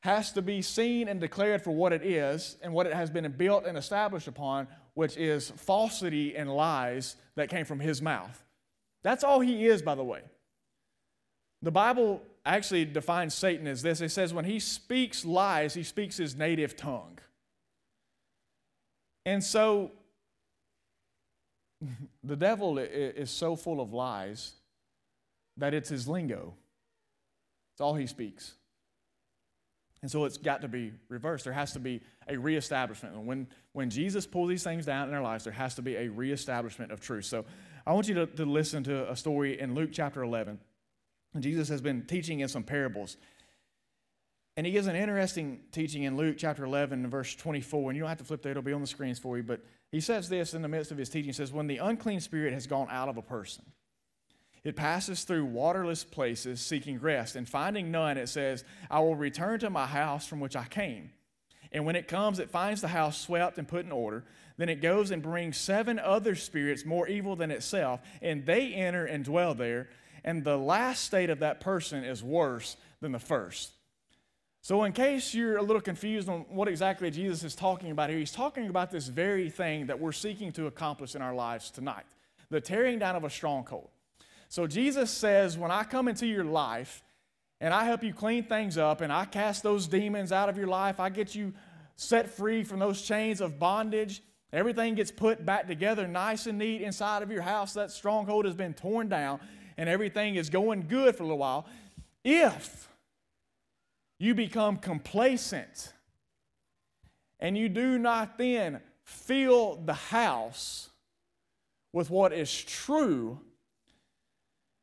has 0.00 0.32
to 0.32 0.40
be 0.40 0.62
seen 0.62 1.08
and 1.08 1.20
declared 1.20 1.62
for 1.62 1.72
what 1.72 1.92
it 1.92 2.06
is 2.06 2.56
and 2.62 2.72
what 2.72 2.86
it 2.86 2.94
has 2.94 3.10
been 3.10 3.30
built 3.32 3.66
and 3.66 3.76
established 3.76 4.28
upon, 4.28 4.66
which 4.96 5.18
is 5.18 5.50
falsity 5.50 6.34
and 6.34 6.50
lies 6.50 7.16
that 7.34 7.50
came 7.50 7.66
from 7.66 7.78
his 7.78 8.00
mouth. 8.00 8.42
That's 9.04 9.22
all 9.22 9.40
he 9.40 9.66
is, 9.66 9.82
by 9.82 9.94
the 9.94 10.02
way. 10.02 10.22
The 11.60 11.70
Bible 11.70 12.22
actually 12.46 12.86
defines 12.86 13.34
Satan 13.34 13.66
as 13.66 13.82
this 13.82 14.00
it 14.00 14.08
says, 14.08 14.32
when 14.32 14.46
he 14.46 14.58
speaks 14.58 15.22
lies, 15.22 15.74
he 15.74 15.82
speaks 15.82 16.16
his 16.16 16.34
native 16.34 16.78
tongue. 16.78 17.18
And 19.26 19.44
so, 19.44 19.92
the 22.24 22.36
devil 22.36 22.78
is 22.78 23.30
so 23.30 23.54
full 23.54 23.82
of 23.82 23.92
lies 23.92 24.54
that 25.58 25.74
it's 25.74 25.90
his 25.90 26.08
lingo. 26.08 26.54
It's 27.74 27.82
all 27.82 27.94
he 27.94 28.06
speaks. 28.06 28.54
And 30.02 30.10
so 30.10 30.24
it's 30.24 30.36
got 30.36 30.60
to 30.60 30.68
be 30.68 30.92
reversed. 31.08 31.44
There 31.44 31.52
has 31.52 31.72
to 31.72 31.80
be 31.80 32.02
a 32.28 32.36
reestablishment. 32.36 33.16
When, 33.16 33.46
when 33.72 33.90
Jesus 33.90 34.26
pulls 34.26 34.48
these 34.48 34.62
things 34.62 34.86
down 34.86 35.08
in 35.08 35.14
our 35.14 35.22
lives, 35.22 35.44
there 35.44 35.52
has 35.52 35.74
to 35.76 35.82
be 35.82 35.96
a 35.96 36.08
reestablishment 36.08 36.92
of 36.92 37.00
truth. 37.00 37.24
So 37.24 37.44
I 37.86 37.92
want 37.92 38.08
you 38.08 38.14
to, 38.14 38.26
to 38.26 38.44
listen 38.44 38.84
to 38.84 39.10
a 39.10 39.16
story 39.16 39.58
in 39.58 39.74
Luke 39.74 39.90
chapter 39.92 40.22
11. 40.22 40.58
Jesus 41.40 41.68
has 41.68 41.80
been 41.80 42.02
teaching 42.02 42.40
in 42.40 42.48
some 42.48 42.62
parables. 42.62 43.16
And 44.56 44.66
he 44.66 44.72
gives 44.72 44.86
an 44.86 44.96
interesting 44.96 45.60
teaching 45.70 46.04
in 46.04 46.16
Luke 46.16 46.36
chapter 46.38 46.64
11, 46.64 47.08
verse 47.08 47.34
24. 47.34 47.90
And 47.90 47.96
you 47.96 48.02
don't 48.02 48.08
have 48.08 48.18
to 48.18 48.24
flip 48.24 48.42
there, 48.42 48.52
it'll 48.52 48.62
be 48.62 48.72
on 48.72 48.80
the 48.80 48.86
screens 48.86 49.18
for 49.18 49.36
you. 49.36 49.42
But 49.42 49.60
he 49.92 50.00
says 50.00 50.28
this 50.28 50.54
in 50.54 50.62
the 50.62 50.68
midst 50.68 50.90
of 50.90 50.98
his 50.98 51.08
teaching. 51.08 51.28
He 51.28 51.32
says, 51.32 51.52
When 51.52 51.66
the 51.66 51.78
unclean 51.78 52.20
spirit 52.20 52.52
has 52.54 52.66
gone 52.66 52.88
out 52.90 53.08
of 53.08 53.16
a 53.18 53.22
person, 53.22 53.64
it 54.66 54.74
passes 54.74 55.22
through 55.22 55.44
waterless 55.44 56.02
places 56.02 56.60
seeking 56.60 56.98
rest, 56.98 57.36
and 57.36 57.48
finding 57.48 57.92
none, 57.92 58.18
it 58.18 58.28
says, 58.28 58.64
I 58.90 58.98
will 58.98 59.14
return 59.14 59.60
to 59.60 59.70
my 59.70 59.86
house 59.86 60.26
from 60.26 60.40
which 60.40 60.56
I 60.56 60.64
came. 60.64 61.12
And 61.70 61.86
when 61.86 61.94
it 61.94 62.08
comes, 62.08 62.40
it 62.40 62.50
finds 62.50 62.80
the 62.80 62.88
house 62.88 63.16
swept 63.16 63.58
and 63.58 63.68
put 63.68 63.84
in 63.84 63.92
order. 63.92 64.24
Then 64.56 64.68
it 64.68 64.82
goes 64.82 65.12
and 65.12 65.22
brings 65.22 65.56
seven 65.56 66.00
other 66.00 66.34
spirits 66.34 66.84
more 66.84 67.06
evil 67.06 67.36
than 67.36 67.52
itself, 67.52 68.00
and 68.20 68.44
they 68.44 68.72
enter 68.74 69.06
and 69.06 69.24
dwell 69.24 69.54
there. 69.54 69.88
And 70.24 70.42
the 70.42 70.56
last 70.56 71.04
state 71.04 71.30
of 71.30 71.38
that 71.38 71.60
person 71.60 72.02
is 72.02 72.24
worse 72.24 72.76
than 73.00 73.12
the 73.12 73.20
first. 73.20 73.70
So, 74.62 74.82
in 74.82 74.92
case 74.92 75.32
you're 75.32 75.58
a 75.58 75.62
little 75.62 75.80
confused 75.80 76.28
on 76.28 76.40
what 76.48 76.66
exactly 76.66 77.08
Jesus 77.12 77.44
is 77.44 77.54
talking 77.54 77.92
about 77.92 78.10
here, 78.10 78.18
he's 78.18 78.32
talking 78.32 78.66
about 78.66 78.90
this 78.90 79.06
very 79.06 79.48
thing 79.48 79.86
that 79.86 80.00
we're 80.00 80.10
seeking 80.10 80.50
to 80.54 80.66
accomplish 80.66 81.14
in 81.14 81.22
our 81.22 81.36
lives 81.36 81.70
tonight 81.70 82.06
the 82.50 82.60
tearing 82.60 82.98
down 82.98 83.14
of 83.14 83.22
a 83.22 83.30
stronghold. 83.30 83.90
So, 84.48 84.66
Jesus 84.66 85.10
says, 85.10 85.58
When 85.58 85.70
I 85.70 85.84
come 85.84 86.08
into 86.08 86.26
your 86.26 86.44
life 86.44 87.02
and 87.60 87.72
I 87.74 87.84
help 87.84 88.02
you 88.02 88.12
clean 88.12 88.44
things 88.44 88.78
up 88.78 89.00
and 89.00 89.12
I 89.12 89.24
cast 89.24 89.62
those 89.62 89.86
demons 89.86 90.32
out 90.32 90.48
of 90.48 90.56
your 90.56 90.68
life, 90.68 91.00
I 91.00 91.08
get 91.08 91.34
you 91.34 91.52
set 91.96 92.28
free 92.30 92.62
from 92.62 92.78
those 92.78 93.02
chains 93.02 93.40
of 93.40 93.58
bondage. 93.58 94.22
Everything 94.52 94.94
gets 94.94 95.10
put 95.10 95.44
back 95.44 95.66
together 95.66 96.06
nice 96.06 96.46
and 96.46 96.58
neat 96.58 96.82
inside 96.82 97.22
of 97.22 97.30
your 97.30 97.42
house. 97.42 97.72
That 97.74 97.90
stronghold 97.90 98.44
has 98.44 98.54
been 98.54 98.74
torn 98.74 99.08
down 99.08 99.40
and 99.76 99.88
everything 99.88 100.36
is 100.36 100.50
going 100.50 100.86
good 100.88 101.16
for 101.16 101.24
a 101.24 101.26
little 101.26 101.38
while. 101.38 101.66
If 102.24 102.88
you 104.18 104.34
become 104.34 104.76
complacent 104.76 105.92
and 107.38 107.56
you 107.56 107.68
do 107.68 107.98
not 107.98 108.38
then 108.38 108.80
fill 109.02 109.76
the 109.76 109.94
house 109.94 110.90
with 111.92 112.10
what 112.10 112.32
is 112.32 112.52
true, 112.52 113.40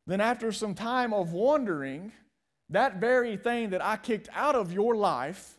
then 0.07 0.21
after 0.21 0.51
some 0.51 0.73
time 0.73 1.13
of 1.13 1.31
wandering, 1.31 2.11
that 2.69 2.97
very 2.97 3.37
thing 3.37 3.69
that 3.71 3.83
I 3.83 3.97
kicked 3.97 4.29
out 4.33 4.55
of 4.55 4.73
your 4.73 4.95
life 4.95 5.55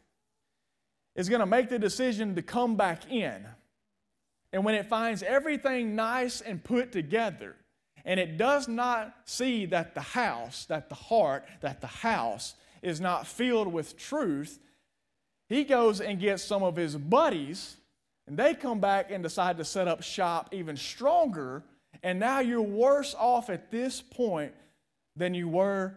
is 1.17 1.29
going 1.29 1.41
to 1.41 1.47
make 1.47 1.69
the 1.69 1.79
decision 1.79 2.35
to 2.35 2.43
come 2.43 2.77
back 2.77 3.11
in. 3.11 3.47
And 4.53 4.65
when 4.65 4.75
it 4.75 4.87
finds 4.87 5.23
everything 5.23 5.95
nice 5.95 6.41
and 6.41 6.63
put 6.63 6.93
together, 6.93 7.57
and 8.05 8.21
it 8.21 8.37
does 8.37 8.69
not 8.69 9.15
see 9.25 9.67
that 9.67 9.95
the 9.95 10.01
house, 10.01 10.67
that 10.67 10.89
the 10.89 10.95
heart, 10.95 11.45
that 11.61 11.81
the 11.81 11.87
house 11.87 12.55
is 12.83 13.01
not 13.01 13.27
filled 13.27 13.73
with 13.73 13.97
truth, 13.97 14.59
he 15.49 15.65
goes 15.65 16.01
and 16.01 16.21
gets 16.21 16.43
some 16.43 16.63
of 16.63 16.77
his 16.77 16.97
buddies, 16.97 17.77
and 18.27 18.37
they 18.37 18.55
come 18.55 18.81
back 18.81 19.11
and 19.11 19.23
decide 19.23 19.57
to 19.59 19.65
set 19.65 19.89
up 19.89 20.03
shop 20.03 20.51
even 20.53 20.77
stronger. 20.77 21.63
And 22.05 22.21
now 22.21 22.41
you're 22.41 22.61
worse 22.61 23.15
off 23.19 23.49
at 23.49 23.71
this 23.71 24.03
point 24.03 24.53
than 25.17 25.33
you 25.33 25.49
were 25.49 25.97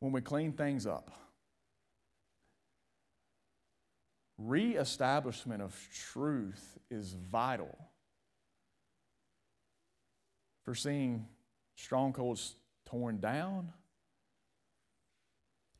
when 0.00 0.10
we 0.10 0.20
cleaned 0.20 0.58
things 0.58 0.88
up. 0.88 1.12
Reestablishment 4.38 5.62
of 5.62 5.72
truth 6.12 6.78
is 6.90 7.12
vital 7.12 7.78
for 10.64 10.74
seeing 10.74 11.28
strongholds 11.76 12.56
torn 12.84 13.20
down 13.20 13.72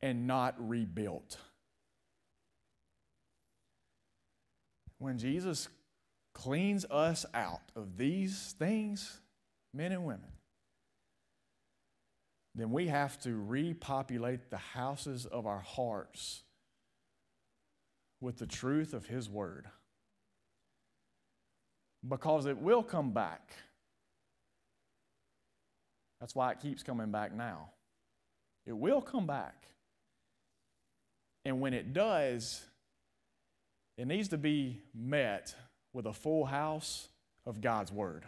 and 0.01 0.29
not 0.29 0.55
rebuilt. 0.59 1.39
When 4.99 5.19
Jesus 5.19 5.69
cleans 6.35 6.85
us 6.85 7.27
out 7.35 7.63
of 7.75 7.97
these 7.97 8.55
things, 8.61 9.21
men 9.75 9.93
and 9.93 10.05
women, 10.05 10.31
then 12.55 12.71
we 12.71 12.87
have 12.87 13.21
to 13.23 13.35
repopulate 13.35 14.51
the 14.51 14.57
houses 14.57 15.27
of 15.27 15.47
our 15.47 15.61
hearts 15.61 16.45
with 18.21 18.39
the 18.39 18.47
truth 18.47 18.95
of 18.95 19.07
His 19.07 19.29
Word. 19.29 19.67
Because 22.07 22.47
it 22.47 22.59
will 22.59 22.83
come 22.83 23.13
back. 23.13 23.53
That's 26.21 26.35
why 26.35 26.53
it 26.53 26.61
keeps 26.61 26.83
coming 26.83 27.11
back 27.11 27.35
now. 27.35 27.71
It 28.67 28.77
will 28.77 29.03
come 29.03 29.27
back. 29.27 29.67
And 31.45 31.61
when 31.61 31.75
it 31.75 31.93
does, 31.93 32.65
it 33.99 34.07
needs 34.07 34.29
to 34.29 34.39
be 34.39 34.83
met 34.95 35.55
with 35.93 36.07
a 36.07 36.13
full 36.13 36.45
house 36.45 37.09
of 37.45 37.61
God's 37.61 37.91
Word 37.91 38.25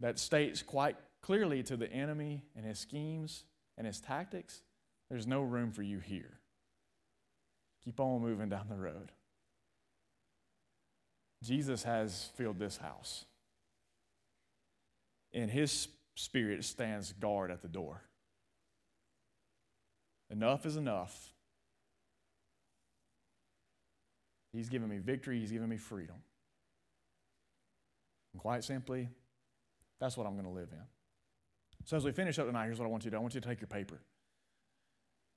that 0.00 0.18
states 0.18 0.62
quite 0.62 0.96
clearly 1.22 1.62
to 1.64 1.76
the 1.76 1.90
enemy 1.92 2.44
and 2.54 2.64
his 2.64 2.78
schemes 2.78 3.44
and 3.76 3.86
his 3.86 4.00
tactics 4.00 4.62
there's 5.08 5.26
no 5.26 5.42
room 5.42 5.72
for 5.72 5.82
you 5.82 5.98
here. 5.98 6.40
Keep 7.84 8.00
on 8.00 8.20
moving 8.20 8.48
down 8.48 8.66
the 8.68 8.76
road. 8.76 9.12
Jesus 11.44 11.84
has 11.84 12.30
filled 12.34 12.58
this 12.58 12.78
house, 12.78 13.24
and 15.32 15.50
his 15.50 15.88
spirit 16.16 16.64
stands 16.64 17.12
guard 17.12 17.50
at 17.50 17.62
the 17.62 17.68
door. 17.68 18.02
Enough 20.30 20.66
is 20.66 20.76
enough. 20.76 21.32
He's 24.52 24.68
given 24.68 24.88
me 24.88 24.98
victory, 24.98 25.38
He's 25.38 25.52
given 25.52 25.68
me 25.68 25.76
freedom. 25.76 26.16
And 28.32 28.42
quite 28.42 28.64
simply, 28.64 29.10
that's 30.00 30.16
what 30.16 30.26
I'm 30.26 30.34
going 30.34 30.46
to 30.46 30.50
live 30.50 30.68
in. 30.72 30.82
So, 31.84 31.96
as 31.96 32.04
we 32.04 32.12
finish 32.12 32.38
up 32.38 32.46
tonight, 32.46 32.66
here's 32.66 32.78
what 32.78 32.86
I 32.86 32.88
want 32.88 33.04
you 33.04 33.10
to 33.10 33.14
do 33.14 33.18
I 33.18 33.20
want 33.20 33.34
you 33.34 33.40
to 33.40 33.48
take 33.48 33.60
your 33.60 33.68
paper 33.68 34.00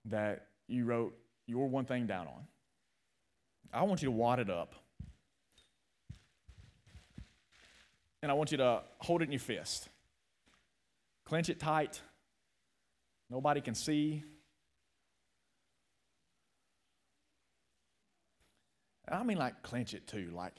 that 0.05 0.47
you 0.67 0.85
wrote 0.85 1.13
your 1.45 1.67
one 1.67 1.85
thing 1.85 2.07
down 2.07 2.27
on. 2.27 2.47
I 3.71 3.83
want 3.83 4.01
you 4.01 4.07
to 4.07 4.11
wad 4.11 4.39
it 4.39 4.49
up. 4.49 4.75
And 8.21 8.31
I 8.31 8.35
want 8.35 8.51
you 8.51 8.57
to 8.57 8.81
hold 8.99 9.21
it 9.21 9.25
in 9.25 9.31
your 9.31 9.39
fist. 9.39 9.89
Clench 11.25 11.49
it 11.49 11.59
tight. 11.59 12.01
Nobody 13.29 13.61
can 13.61 13.75
see. 13.75 14.23
I 19.07 19.23
mean, 19.23 19.37
like, 19.37 19.63
clench 19.63 19.93
it 19.93 20.07
too, 20.07 20.31
like, 20.33 20.53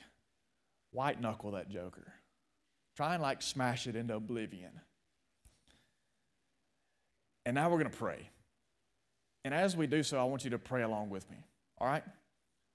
white 0.90 1.20
knuckle 1.20 1.52
that 1.52 1.68
joker. 1.68 2.12
Try 3.00 3.14
and, 3.14 3.22
like, 3.22 3.40
smash 3.40 3.86
it 3.86 3.96
into 3.96 4.14
oblivion. 4.14 4.72
And 7.46 7.54
now 7.54 7.70
we're 7.70 7.78
going 7.78 7.90
to 7.90 7.96
pray. 7.96 8.28
And 9.42 9.54
as 9.54 9.74
we 9.74 9.86
do 9.86 10.02
so, 10.02 10.20
I 10.20 10.24
want 10.24 10.44
you 10.44 10.50
to 10.50 10.58
pray 10.58 10.82
along 10.82 11.08
with 11.08 11.30
me. 11.30 11.38
All 11.78 11.86
right? 11.86 12.02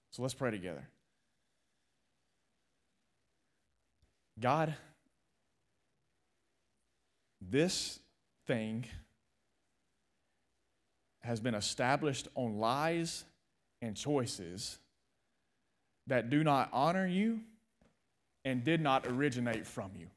So 0.10 0.24
let's 0.24 0.34
pray 0.34 0.50
together. 0.50 0.90
God, 4.40 4.74
this 7.40 8.00
thing 8.48 8.86
has 11.22 11.40
been 11.40 11.54
established 11.54 12.30
on 12.34 12.58
lies 12.58 13.26
and 13.80 13.96
choices 13.96 14.80
that 16.08 16.32
do 16.32 16.44
not 16.44 16.70
honor 16.74 17.06
you 17.06 17.42
and 18.44 18.64
did 18.64 18.82
not 18.82 19.06
originate 19.06 19.68
from 19.68 19.92
you. 19.96 20.08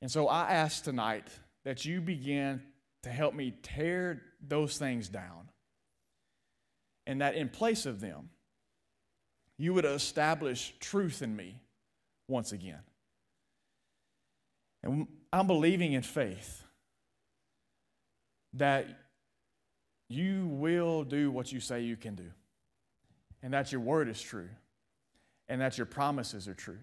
And 0.00 0.10
so 0.10 0.28
I 0.28 0.52
ask 0.52 0.84
tonight 0.84 1.28
that 1.64 1.84
you 1.84 2.00
begin 2.00 2.62
to 3.02 3.10
help 3.10 3.34
me 3.34 3.54
tear 3.62 4.22
those 4.46 4.78
things 4.78 5.08
down. 5.08 5.50
And 7.06 7.20
that 7.20 7.34
in 7.34 7.48
place 7.48 7.86
of 7.86 8.00
them, 8.00 8.30
you 9.56 9.74
would 9.74 9.84
establish 9.84 10.74
truth 10.78 11.22
in 11.22 11.34
me 11.34 11.56
once 12.28 12.52
again. 12.52 12.80
And 14.82 15.08
I'm 15.32 15.46
believing 15.46 15.94
in 15.94 16.02
faith 16.02 16.62
that 18.54 18.86
you 20.08 20.46
will 20.46 21.04
do 21.04 21.30
what 21.30 21.52
you 21.52 21.60
say 21.60 21.82
you 21.82 21.96
can 21.96 22.14
do, 22.14 22.30
and 23.42 23.52
that 23.52 23.72
your 23.72 23.80
word 23.80 24.08
is 24.08 24.20
true, 24.20 24.48
and 25.48 25.60
that 25.60 25.76
your 25.76 25.86
promises 25.86 26.48
are 26.48 26.54
true, 26.54 26.78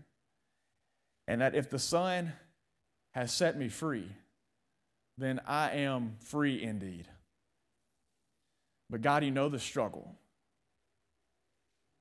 and 1.28 1.41
that 1.41 1.55
if 1.55 1.70
the 1.70 1.80
Son 1.80 2.34
has 3.16 3.32
set 3.32 3.57
me 3.57 3.70
free, 3.70 4.09
then 5.18 5.39
I 5.47 5.72
am 5.72 6.18
free 6.20 6.61
indeed. 6.61 7.07
But 8.89 9.01
God, 9.01 9.24
you 9.24 9.32
know 9.32 9.47
the 9.47 9.57
struggle. 9.57 10.13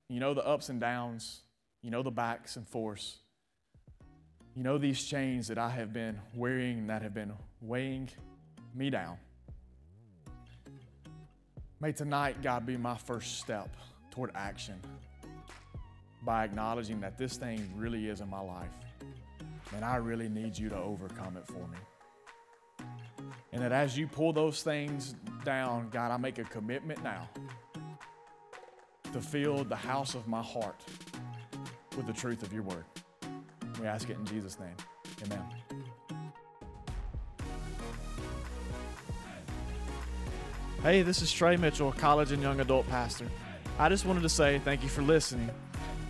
You 0.09 0.19
know 0.19 0.35
the 0.35 0.45
ups 0.45 0.69
and 0.69 0.81
downs. 0.81 1.43
You 1.83 1.93
know 1.93 2.03
the 2.03 2.11
backs 2.11 2.57
and 2.57 2.69
forths. 2.69 3.19
You 4.57 4.65
know 4.65 4.77
these 4.77 5.05
chains 5.05 5.47
that 5.49 5.57
I 5.59 5.71
have 5.71 5.93
been 5.93 6.19
wearing 6.35 6.89
that 6.89 7.03
have 7.03 7.15
been 7.15 7.33
weighing 7.61 8.11
me 8.75 8.91
down. 8.91 9.17
May 11.81 11.93
tonight, 11.93 12.43
God, 12.43 12.67
be 12.67 12.77
my 12.77 12.97
first 12.97 13.39
step 13.39 13.77
toward 14.11 14.33
action 14.35 14.81
by 16.25 16.45
acknowledging 16.45 17.01
that 17.01 17.19
this 17.19 17.37
thing 17.37 17.71
really 17.77 18.09
is 18.09 18.21
in 18.21 18.29
my 18.29 18.41
life 18.41 18.84
and 19.75 19.85
I 19.85 19.97
really 19.97 20.29
need 20.29 20.59
you 20.59 20.69
to 20.69 20.77
overcome 20.77 21.37
it 21.37 21.47
for 21.47 21.67
me. 21.69 21.79
And 23.53 23.63
that 23.63 23.73
as 23.73 23.97
you 23.97 24.07
pull 24.07 24.33
those 24.33 24.63
things 24.63 25.15
down, 25.45 25.89
God, 25.91 26.11
I 26.11 26.17
make 26.17 26.39
a 26.39 26.45
commitment 26.45 27.03
now 27.03 27.29
to 29.13 29.21
fill 29.21 29.65
the 29.65 29.77
house 29.77 30.15
of 30.15 30.27
my 30.27 30.43
heart 30.43 30.81
with 31.97 32.07
the 32.07 32.13
truth 32.13 32.43
of 32.43 32.53
your 32.53 32.65
word. 32.65 32.85
We 33.81 33.87
ask 33.87 34.11
it 34.11 34.17
in 34.17 34.27
Jesus' 34.27 34.59
name. 34.59 34.75
Amen. 35.25 35.45
Hey, 40.83 41.03
this 41.03 41.23
is 41.23 41.33
Trey 41.33 41.57
Mitchell, 41.57 41.93
college 41.93 42.33
and 42.33 42.43
young 42.43 42.61
adult 42.61 42.89
pastor. 42.89 43.27
I 43.79 43.89
just 43.89 44.05
wanted 44.05 44.23
to 44.23 44.29
say 44.29 44.61
thank 44.65 44.83
you 44.83 44.89
for 44.89 45.03
listening. 45.03 45.49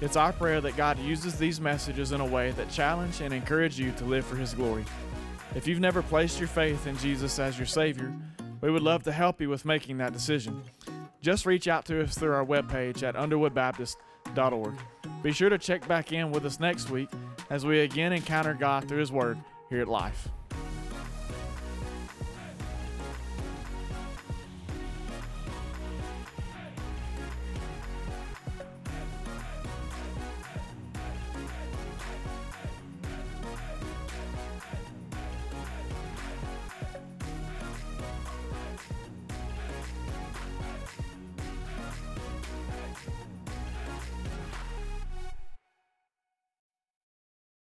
It's 0.00 0.16
our 0.16 0.32
prayer 0.32 0.60
that 0.60 0.76
God 0.76 0.98
uses 0.98 1.38
these 1.38 1.60
messages 1.60 2.12
in 2.12 2.20
a 2.20 2.26
way 2.26 2.50
that 2.52 2.70
challenge 2.70 3.20
and 3.20 3.32
encourage 3.32 3.78
you 3.78 3.92
to 3.92 4.04
live 4.04 4.26
for 4.26 4.36
His 4.36 4.52
glory. 4.52 4.84
If 5.54 5.66
you've 5.66 5.80
never 5.80 6.02
placed 6.02 6.38
your 6.38 6.48
faith 6.48 6.86
in 6.86 6.96
Jesus 6.98 7.38
as 7.38 7.58
your 7.58 7.66
Savior, 7.66 8.12
we 8.60 8.70
would 8.70 8.82
love 8.82 9.02
to 9.04 9.12
help 9.12 9.40
you 9.40 9.48
with 9.48 9.64
making 9.64 9.98
that 9.98 10.12
decision. 10.12 10.62
Just 11.20 11.46
reach 11.46 11.68
out 11.68 11.84
to 11.86 12.02
us 12.02 12.18
through 12.18 12.32
our 12.32 12.44
webpage 12.44 13.02
at 13.02 13.14
underwoodbaptist.org. 13.14 14.74
Be 15.22 15.32
sure 15.32 15.48
to 15.48 15.58
check 15.58 15.86
back 15.86 16.12
in 16.12 16.30
with 16.32 16.44
us 16.44 16.60
next 16.60 16.90
week 16.90 17.08
as 17.50 17.64
we 17.64 17.80
again 17.80 18.12
encounter 18.12 18.54
God 18.54 18.88
through 18.88 18.98
His 18.98 19.12
Word 19.12 19.38
here 19.70 19.80
at 19.80 19.88
Life. 19.88 20.28